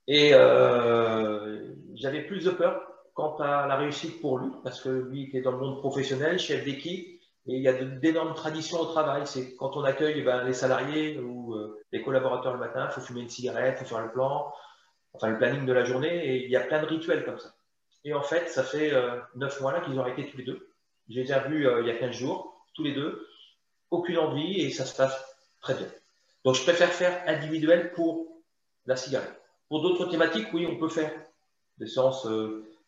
Et 0.08 0.32
euh, 0.34 1.74
j'avais 1.96 2.22
plus 2.22 2.46
de 2.46 2.52
peur 2.52 2.82
quant 3.14 3.36
à 3.38 3.68
la 3.68 3.76
réussite 3.76 4.22
pour 4.22 4.38
lui, 4.38 4.52
parce 4.64 4.80
que 4.82 4.90
lui 4.90 5.26
était 5.26 5.42
dans 5.42 5.52
le 5.52 5.58
monde 5.58 5.80
professionnel, 5.80 6.40
chef 6.40 6.64
d'équipe, 6.64 7.20
et 7.48 7.56
il 7.56 7.62
y 7.62 7.68
a 7.68 7.74
d'énormes 7.74 8.36
traditions 8.36 8.80
au 8.80 8.86
travail. 8.86 9.24
C'est 9.26 9.56
quand 9.56 9.76
on 9.76 9.84
accueille 9.84 10.22
ben, 10.22 10.44
les 10.44 10.54
salariés 10.54 11.20
ou 11.20 11.56
euh, 11.56 11.80
les 11.92 12.02
collaborateurs 12.02 12.54
le 12.54 12.60
matin, 12.60 12.88
il 12.90 12.94
faut 12.94 13.02
fumer 13.02 13.22
une 13.22 13.30
cigarette, 13.30 13.78
il 13.82 13.86
faut 13.86 13.96
faire 13.96 14.06
le 14.06 14.12
plan, 14.12 14.54
enfin 15.14 15.30
le 15.30 15.38
planning 15.38 15.66
de 15.66 15.74
la 15.74 15.84
journée, 15.84 16.26
et 16.28 16.46
il 16.46 16.52
y 16.52 16.56
a 16.56 16.62
plein 16.62 16.82
de 16.82 16.88
rituels 16.88 17.26
comme 17.26 17.40
ça. 17.40 17.54
Et 18.04 18.14
en 18.14 18.22
fait, 18.22 18.48
ça 18.50 18.64
fait 18.64 18.94
euh, 18.94 19.20
neuf 19.36 19.60
mois 19.62 19.74
là 19.74 19.82
qu'ils 19.82 19.98
ont 20.00 20.02
arrêté 20.02 20.30
tous 20.30 20.38
les 20.38 20.46
deux. 20.46 20.71
J'ai 21.12 21.24
déjà 21.24 21.40
vu 21.40 21.68
euh, 21.68 21.82
il 21.82 21.88
y 21.88 21.92
a 21.92 21.98
15 21.98 22.12
jours, 22.12 22.66
tous 22.74 22.84
les 22.84 22.94
deux, 22.94 23.28
aucune 23.90 24.18
envie 24.18 24.62
et 24.62 24.72
ça 24.72 24.86
se 24.86 24.96
passe 24.96 25.14
très 25.60 25.74
bien. 25.74 25.88
Donc 26.46 26.56
je 26.56 26.64
préfère 26.64 26.90
faire 26.90 27.22
individuel 27.28 27.92
pour 27.92 28.28
la 28.86 28.96
cigarette. 28.96 29.42
Pour 29.68 29.82
d'autres 29.82 30.06
thématiques, 30.06 30.48
oui, 30.54 30.66
on 30.66 30.78
peut 30.78 30.88
faire 30.88 31.12
des 31.78 31.88
séances 31.88 32.28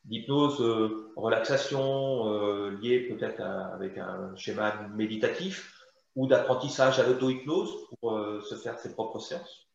d'hypnose, 0.06 0.60
relaxation, 1.16 2.70
liées 2.82 3.02
peut-être 3.02 3.42
avec 3.42 3.98
un 3.98 4.36
schéma 4.36 4.88
méditatif 4.96 5.86
ou 6.16 6.28
d'apprentissage 6.28 7.00
à 7.00 7.04
l'auto-hypnose 7.04 7.72
pour 8.00 8.20
se 8.42 8.56
faire 8.56 8.80
ses 8.80 8.94
propres 8.94 9.20
séances. 9.20 9.68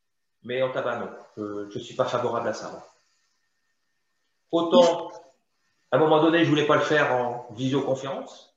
Mais 0.42 0.62
en 0.62 0.70
tabac, 0.70 0.98
non. 0.98 1.10
Je 1.36 1.78
ne 1.78 1.82
suis 1.82 1.94
pas 1.94 2.04
favorable 2.04 2.48
à 2.48 2.52
ça. 2.52 2.86
Autant, 4.50 5.10
à 5.90 5.96
un 5.96 6.00
moment 6.00 6.22
donné, 6.22 6.38
je 6.38 6.44
ne 6.44 6.50
voulais 6.50 6.66
pas 6.66 6.76
le 6.76 6.82
faire 6.82 7.12
en 7.12 7.48
visioconférence, 7.52 8.56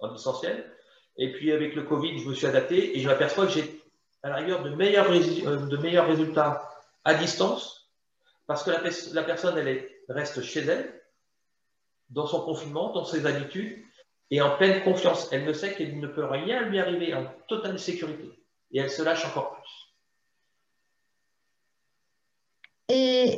en 0.00 0.12
distanciel. 0.12 0.72
Et 1.16 1.32
puis, 1.32 1.52
avec 1.52 1.74
le 1.74 1.82
Covid, 1.82 2.18
je 2.18 2.28
me 2.28 2.34
suis 2.34 2.46
adapté 2.46 2.96
et 2.96 3.00
je 3.00 3.08
m'aperçois 3.08 3.46
que 3.46 3.52
j'ai, 3.52 3.82
à 4.22 4.30
la 4.30 4.36
rigueur, 4.36 4.62
de 4.62 4.70
meilleurs, 4.70 5.10
euh, 5.10 5.66
de 5.66 5.76
meilleurs 5.76 6.06
résultats 6.06 6.68
à 7.04 7.14
distance 7.14 7.78
parce 8.48 8.64
que 8.64 8.70
la, 8.70 9.22
personne, 9.24 9.58
elle 9.58 9.86
reste 10.08 10.42
chez 10.42 10.60
elle, 10.60 11.02
dans 12.08 12.26
son 12.26 12.40
confinement, 12.40 12.92
dans 12.92 13.04
ses 13.04 13.26
habitudes, 13.26 13.84
et 14.30 14.40
en 14.40 14.56
pleine 14.56 14.82
confiance. 14.82 15.28
Elle 15.32 15.44
ne 15.44 15.52
sait 15.52 15.74
qu'il 15.74 16.00
ne 16.00 16.06
peut 16.06 16.24
rien 16.24 16.62
lui 16.62 16.80
arriver 16.80 17.12
en 17.12 17.26
totale 17.46 17.78
sécurité. 17.78 18.42
Et 18.72 18.80
elle 18.80 18.90
se 18.90 19.02
lâche 19.02 19.26
encore 19.26 19.52
plus. 19.52 19.77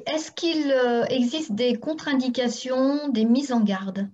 Est-ce 0.06 0.32
qu'il 0.32 0.70
euh, 0.70 1.04
existe 1.06 1.52
des 1.52 1.74
contre-indications, 1.74 3.08
des 3.08 3.24
mises 3.24 3.52
en 3.52 3.60
garde? 3.60 4.08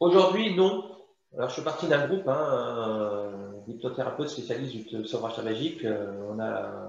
Aujourd'hui, 0.00 0.54
non. 0.54 0.96
Alors, 1.36 1.48
je 1.48 1.54
suis 1.54 1.62
parti 1.62 1.86
d'un 1.88 2.06
groupe, 2.06 2.26
hein, 2.28 3.52
d'hypnothérapeutes 3.66 4.34
du 4.40 5.06
sevrage 5.06 5.36
tabagique. 5.36 5.84
Euh, 5.84 6.30
on 6.30 6.38
a 6.38 6.88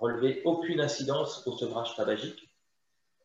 relevé 0.00 0.42
aucune 0.44 0.80
incidence 0.80 1.46
au 1.46 1.52
sevrage 1.52 1.94
tabagique. 1.96 2.48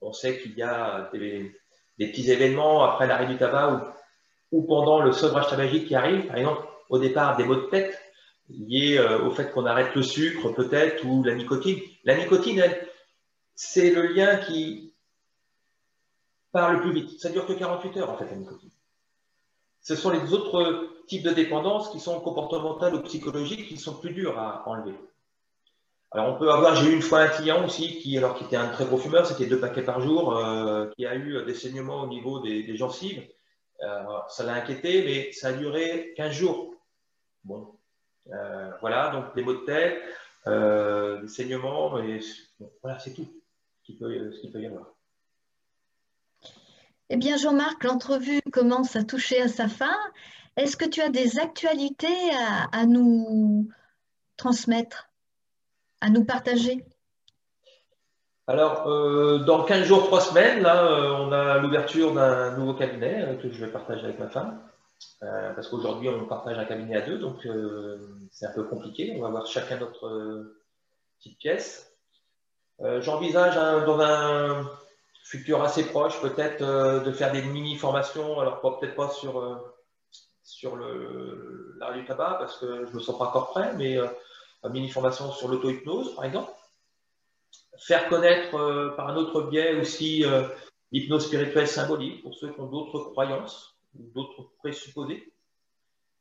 On 0.02 0.14
sait 0.14 0.40
qu'il 0.40 0.54
y 0.58 0.64
a 0.64 1.10
des, 1.14 1.56
petits 1.98 2.32
événements 2.32 2.84
après 2.84 3.08
l'arrêt 3.08 3.28
du 3.28 3.38
tabac 3.38 3.96
ou 4.52 4.64
pendant 4.64 5.02
le 5.02 5.12
sevrage 5.12 5.50
tabagique 5.50 5.88
qui 5.88 5.96
arrivent. 5.96 6.28
Par 6.28 6.38
exemple, 6.38 6.68
au 6.90 7.00
départ, 7.00 7.38
des 7.38 7.44
maux 7.44 7.56
de 7.56 7.70
tête 7.70 7.98
lié 8.60 8.98
euh, 8.98 9.26
au 9.26 9.32
fait 9.32 9.52
qu'on 9.52 9.66
arrête 9.66 9.96
le 9.96 10.04
sucre 10.04 10.50
peut-être 10.50 11.06
ou 11.06 11.24
la 11.24 11.36
nicotine. 11.36 11.80
La 12.04 12.18
nicotine, 12.18 12.64
c'est 13.56 13.92
le 13.92 14.08
lien 14.08 14.38
qui 14.38 14.94
part 16.52 16.74
le 16.74 16.82
plus 16.82 16.94
vite. 16.94 17.20
Ça 17.20 17.30
dure 17.30 17.46
que 17.46 17.54
48 17.54 17.98
heures 17.98 18.10
en 18.10 18.18
fait 18.18 18.26
la 18.26 18.36
nicotine. 18.36 18.72
Ce 19.82 19.96
sont 19.96 20.12
les 20.12 20.34
autres 20.34 20.90
types 21.08 21.24
de 21.24 21.32
dépendances 21.32 21.90
qui 21.90 22.00
sont 22.00 22.20
comportementales 22.20 22.96
ou 22.96 23.02
psychologiques 23.02 23.68
qui 23.68 23.78
sont 23.78 23.96
plus 23.96 24.14
durs 24.14 24.38
à 24.38 24.68
enlever. 24.68 24.96
Alors 26.12 26.36
on 26.36 26.38
peut 26.38 26.52
avoir, 26.52 26.76
j'ai 26.76 26.92
eu 26.92 26.94
une 26.94 27.02
fois 27.02 27.22
un 27.22 27.30
client 27.30 27.66
aussi 27.66 28.00
qui, 28.00 28.18
alors 28.18 28.36
qui 28.36 28.44
était 28.44 28.58
un 28.58 28.68
très 28.68 28.86
gros 28.86 28.98
fumeur, 28.98 29.26
c'était 29.26 29.46
deux 29.46 29.60
paquets 29.60 29.82
par 29.82 30.02
jour, 30.02 30.36
euh, 30.36 30.90
qui 30.98 31.06
a 31.06 31.16
eu 31.16 31.44
des 31.46 31.54
saignements 31.54 32.02
au 32.02 32.08
niveau 32.08 32.40
des, 32.40 32.76
gencives. 32.76 33.26
Euh, 33.82 34.04
ça 34.28 34.44
l'a 34.44 34.54
inquiété, 34.54 35.04
mais 35.06 35.32
ça 35.32 35.48
a 35.48 35.54
duré 35.54 36.14
15 36.18 36.34
jours. 36.34 36.76
Bon, 37.46 37.76
voilà, 38.26 39.12
donc 39.12 39.36
des 39.36 39.44
maux 39.44 39.54
de 39.54 39.66
tête, 39.66 40.02
euh, 40.48 41.22
des 41.22 41.28
saignements, 41.28 42.00
et 42.00 42.20
voilà, 42.82 42.98
c'est 42.98 43.14
tout 43.14 43.28
ce 43.84 43.92
qu'il 43.92 43.98
peut, 44.00 44.60
y 44.60 44.66
avoir. 44.66 44.88
Eh 47.10 47.18
bien, 47.18 47.38
Jean-Marc, 47.38 47.84
l'entrevue 47.84 48.42
commence 48.52 48.96
à 48.96 49.04
toucher 49.04 49.40
à 49.42 49.48
sa 49.48 49.68
fin. 49.68 49.96
Est-ce 50.58 50.78
que 50.78 50.86
tu 50.86 51.02
as 51.02 51.10
des 51.10 51.38
actualités 51.38 52.32
à, 52.72 52.86
nous 52.86 53.70
transmettre, 54.38 55.10
à 56.00 56.10
nous 56.10 56.26
partager? 56.26 56.84
Alors, 58.48 58.88
euh, 58.88 59.40
dans 59.40 59.64
15 59.64 59.86
jours, 59.86 60.06
3 60.06 60.22
semaines, 60.22 60.64
là, 60.64 60.86
on 61.20 61.32
a 61.32 61.60
l'ouverture 61.60 62.14
d'un 62.14 62.58
nouveau 62.58 62.74
cabinet 62.74 63.38
que 63.42 63.52
je 63.52 63.64
vais 63.64 63.72
partager 63.72 64.06
avec 64.06 64.20
ma 64.20 64.28
femme. 64.28 64.60
Euh, 65.24 65.54
parce 65.54 65.68
qu'aujourd'hui, 65.68 66.10
on 66.10 66.26
partage 66.26 66.58
un 66.58 66.66
cabinet 66.66 66.96
à 66.96 67.02
deux, 67.02 67.20
donc 67.20 67.46
euh, 67.46 68.00
c'est 68.32 68.48
un 68.48 68.54
peu 68.54 68.64
compliqué. 68.64 69.14
On 69.16 69.22
va 69.22 69.28
avoir 69.28 69.46
chacun 69.46 69.78
notre 69.78 70.08
euh, 70.08 70.62
petite 71.18 71.38
pièce. 71.38 71.88
J'envisage 73.02 73.54
dans 73.86 74.00
un 74.02 74.68
futur 75.24 75.62
assez 75.62 75.86
proche, 75.86 76.20
peut-être, 76.20 76.64
de 77.04 77.12
faire 77.12 77.32
des 77.32 77.44
mini-formations, 77.44 78.40
alors 78.40 78.60
peut-être 78.60 78.96
pas 78.96 79.10
sur, 79.10 79.72
sur 80.42 80.78
l'arrêt 81.78 82.00
du 82.00 82.06
tabac, 82.06 82.38
parce 82.40 82.58
que 82.58 82.88
je 82.88 82.90
ne 82.90 82.96
me 82.96 83.00
sens 83.00 83.20
pas 83.20 83.26
encore 83.26 83.52
prêt, 83.52 83.72
mais 83.78 84.00
une 84.64 84.72
mini-formation 84.72 85.32
sur 85.32 85.48
l'auto-hypnose, 85.48 86.16
par 86.16 86.26
exemple. 86.26 86.52
Faire 87.78 88.10
connaître 88.10 88.96
par 88.98 89.10
un 89.10 89.16
autre 89.16 89.44
biais 89.44 89.76
aussi 89.76 90.26
l'hypnose 90.92 91.28
spirituelle 91.28 91.68
symbolique, 91.68 92.24
pour 92.24 92.34
ceux 92.34 92.52
qui 92.52 92.60
ont 92.60 92.66
d'autres 92.66 93.12
croyances 93.12 93.71
d'autres 93.94 94.52
présupposés, 94.60 95.32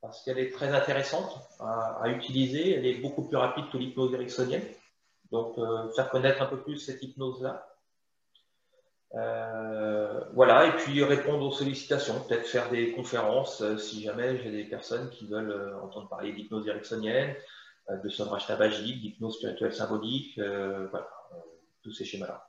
parce 0.00 0.22
qu'elle 0.24 0.38
est 0.38 0.50
très 0.50 0.70
intéressante 0.70 1.38
à, 1.60 2.08
utiliser, 2.08 2.74
elle 2.74 2.86
est 2.86 3.00
beaucoup 3.00 3.24
plus 3.24 3.36
rapide 3.36 3.64
que 3.70 3.76
l'hypnose 3.76 4.14
ericksonienne. 4.14 4.64
Donc, 5.30 5.58
euh, 5.58 5.90
faire 5.92 6.10
connaître 6.10 6.42
un 6.42 6.46
peu 6.46 6.60
plus 6.60 6.78
cette 6.78 7.02
hypnose-là. 7.02 7.66
Euh, 9.14 10.20
voilà, 10.34 10.66
et 10.66 10.76
puis 10.76 11.02
répondre 11.04 11.44
aux 11.44 11.52
sollicitations, 11.52 12.20
peut-être 12.20 12.46
faire 12.46 12.70
des 12.70 12.92
conférences 12.92 13.60
euh, 13.60 13.76
si 13.76 14.02
jamais 14.02 14.38
j'ai 14.38 14.52
des 14.52 14.64
personnes 14.64 15.10
qui 15.10 15.26
veulent 15.26 15.74
entendre 15.82 16.08
parler 16.08 16.32
d'hypnose 16.32 16.66
ericksonienne, 16.68 17.34
de 17.90 18.08
sevrage 18.08 18.46
tabagique, 18.46 19.00
d'hypnose 19.00 19.36
spirituelle 19.36 19.74
symbolique, 19.74 20.38
voilà, 20.38 21.08
tous 21.82 21.92
ces 21.92 22.04
schémas-là. 22.04 22.48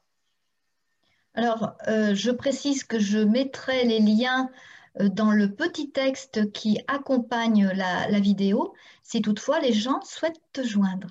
Alors, 1.33 1.73
je 1.87 2.29
précise 2.29 2.83
que 2.83 2.99
je 2.99 3.17
mettrai 3.17 3.85
les 3.85 3.99
liens 3.99 4.51
dans 4.99 5.31
le 5.31 5.53
petit 5.53 5.91
texte 5.91 6.51
qui 6.51 6.79
accompagne 6.87 7.69
la, 7.73 8.19
vidéo, 8.19 8.73
si 9.03 9.21
toutefois 9.21 9.59
les 9.59 9.73
gens 9.73 10.01
souhaitent 10.01 10.41
te 10.53 10.63
joindre. 10.63 11.07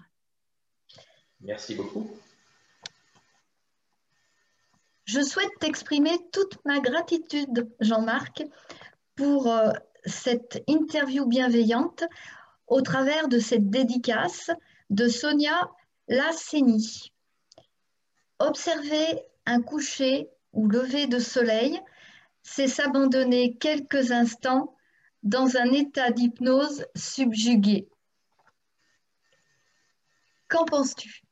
Merci 1.41 1.75
beaucoup. 1.75 2.11
Je 5.07 5.23
souhaite 5.23 5.51
t'exprimer 5.59 6.13
toute 6.33 6.59
ma 6.65 6.79
gratitude, 6.81 7.69
Jean-Marc, 7.81 8.45
pour 9.17 9.51
euh, 9.51 9.71
cette 10.05 10.63
interview 10.69 11.27
bienveillante 11.27 12.05
au 12.69 12.81
travers 12.83 13.29
de 13.29 13.39
cette 13.39 13.71
dédicace 13.71 14.51
de 14.91 15.09
Sonia 15.09 15.71
Lasseni. 16.07 17.13
Observer 18.39 19.23
un 19.47 19.63
coucher 19.63 20.29
ou 20.53 20.69
lever 20.69 21.07
de 21.07 21.19
soleil 21.19 21.81
c'est 22.43 22.69
s'abandonner 22.69 23.57
quelques 23.57 24.13
instants 24.13 24.77
dans 25.23 25.57
un 25.57 25.73
état 25.73 26.11
d'hypnose 26.11 26.87
subjugué. 26.95 27.89
Qu'en 30.49 30.65
penses-tu? 30.65 31.23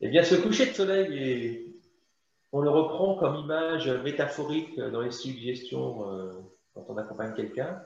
Eh 0.00 0.08
bien, 0.08 0.22
ce 0.22 0.34
coucher 0.34 0.66
de 0.66 0.72
soleil, 0.72 1.74
on 2.52 2.60
le 2.60 2.70
reprend 2.70 3.16
comme 3.16 3.36
image 3.36 3.88
métaphorique 3.88 4.78
dans 4.78 5.00
les 5.00 5.10
suggestions 5.10 6.10
euh, 6.10 6.32
quand 6.74 6.84
on 6.88 6.96
accompagne 6.98 7.34
quelqu'un. 7.34 7.82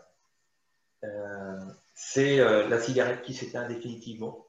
Euh, 1.04 1.59
c'est 1.94 2.40
euh, 2.40 2.68
la 2.68 2.78
cigarette 2.78 3.22
qui 3.22 3.33
s'éteint 3.33 3.66
définitivement 3.66 4.46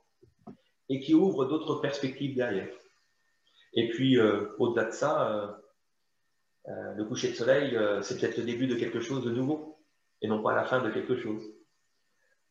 et 0.90 1.00
qui 1.00 1.14
ouvre 1.14 1.46
d'autres 1.46 1.76
perspectives 1.76 2.36
derrière. 2.36 2.68
Et 3.74 3.90
puis, 3.90 4.18
euh, 4.18 4.54
au-delà 4.60 4.86
de 4.86 4.92
ça, 4.92 5.30
euh, 5.30 5.48
euh, 6.68 6.94
le 6.94 7.06
coucher 7.06 7.30
de 7.30 7.36
soleil, 7.36 7.78
c'est 8.02 8.20
peut-être 8.20 8.38
le 8.38 8.44
début 8.44 8.68
de 8.68 8.76
quelque 8.76 9.00
chose 9.00 9.24
de 9.24 9.32
nouveau 9.32 9.80
et 10.22 10.28
non 10.28 10.44
pas 10.44 10.54
la 10.54 10.66
fin 10.66 10.82
de 10.82 10.92
quelque 10.92 11.18
chose. 11.18 11.44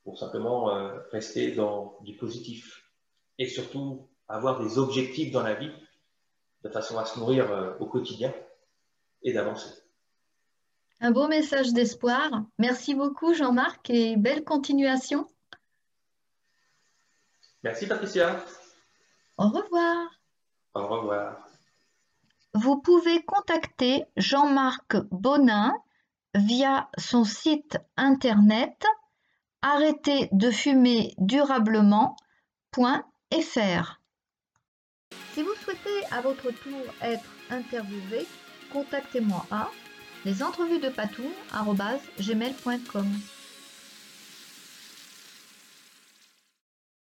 Pour 0.03 0.19
simplement 0.19 0.67
rester 1.13 1.53
dans 1.53 1.99
du 2.01 2.17
positif 2.17 2.91
et 3.39 3.47
surtout 3.47 4.09
avoir 4.29 4.59
des 4.65 4.79
objectifs 4.79 5.31
dans 5.31 5.43
la 5.43 5.55
vie 5.55 5.71
de 6.65 6.71
façon 6.71 6.99
à 6.99 7.05
se 7.05 7.19
nourrir 7.19 7.77
au 7.81 7.87
quotidien 7.87 8.35
et 9.23 9.35
d'avancer. 9.35 9.69
Un 11.01 11.11
beau 11.11 11.29
message 11.29 11.75
d'espoir. 11.75 12.31
Merci 12.59 12.95
beaucoup 12.95 13.35
Jean-Marc 13.35 13.91
et 13.91 14.17
belle 14.17 14.43
continuation. 14.43 15.27
Merci 17.63 17.87
Patricia. 17.87 18.43
Au 19.37 19.49
revoir. 19.49 20.20
Au 20.75 20.87
revoir. 20.87 21.37
Vous 22.55 22.81
pouvez 22.81 23.23
contacter 23.23 24.05
Jean-Marc 24.17 24.97
Bonin 25.11 25.75
via 26.35 26.89
son 26.99 27.25
site 27.25 27.79
internet 27.97 28.85
arrêter 29.63 30.29
de 30.33 30.51
fumer 30.51 31.15
durablement.fr. 31.19 34.01
Si 35.33 35.43
vous 35.43 35.55
souhaitez 35.65 36.05
à 36.11 36.21
votre 36.21 36.51
tour 36.51 36.83
être 37.03 37.25
interviewé, 37.51 38.27
contactez-moi 38.73 39.47
à 39.51 39.69
les 40.25 40.43
entrevues 40.43 40.81
de 40.81 40.89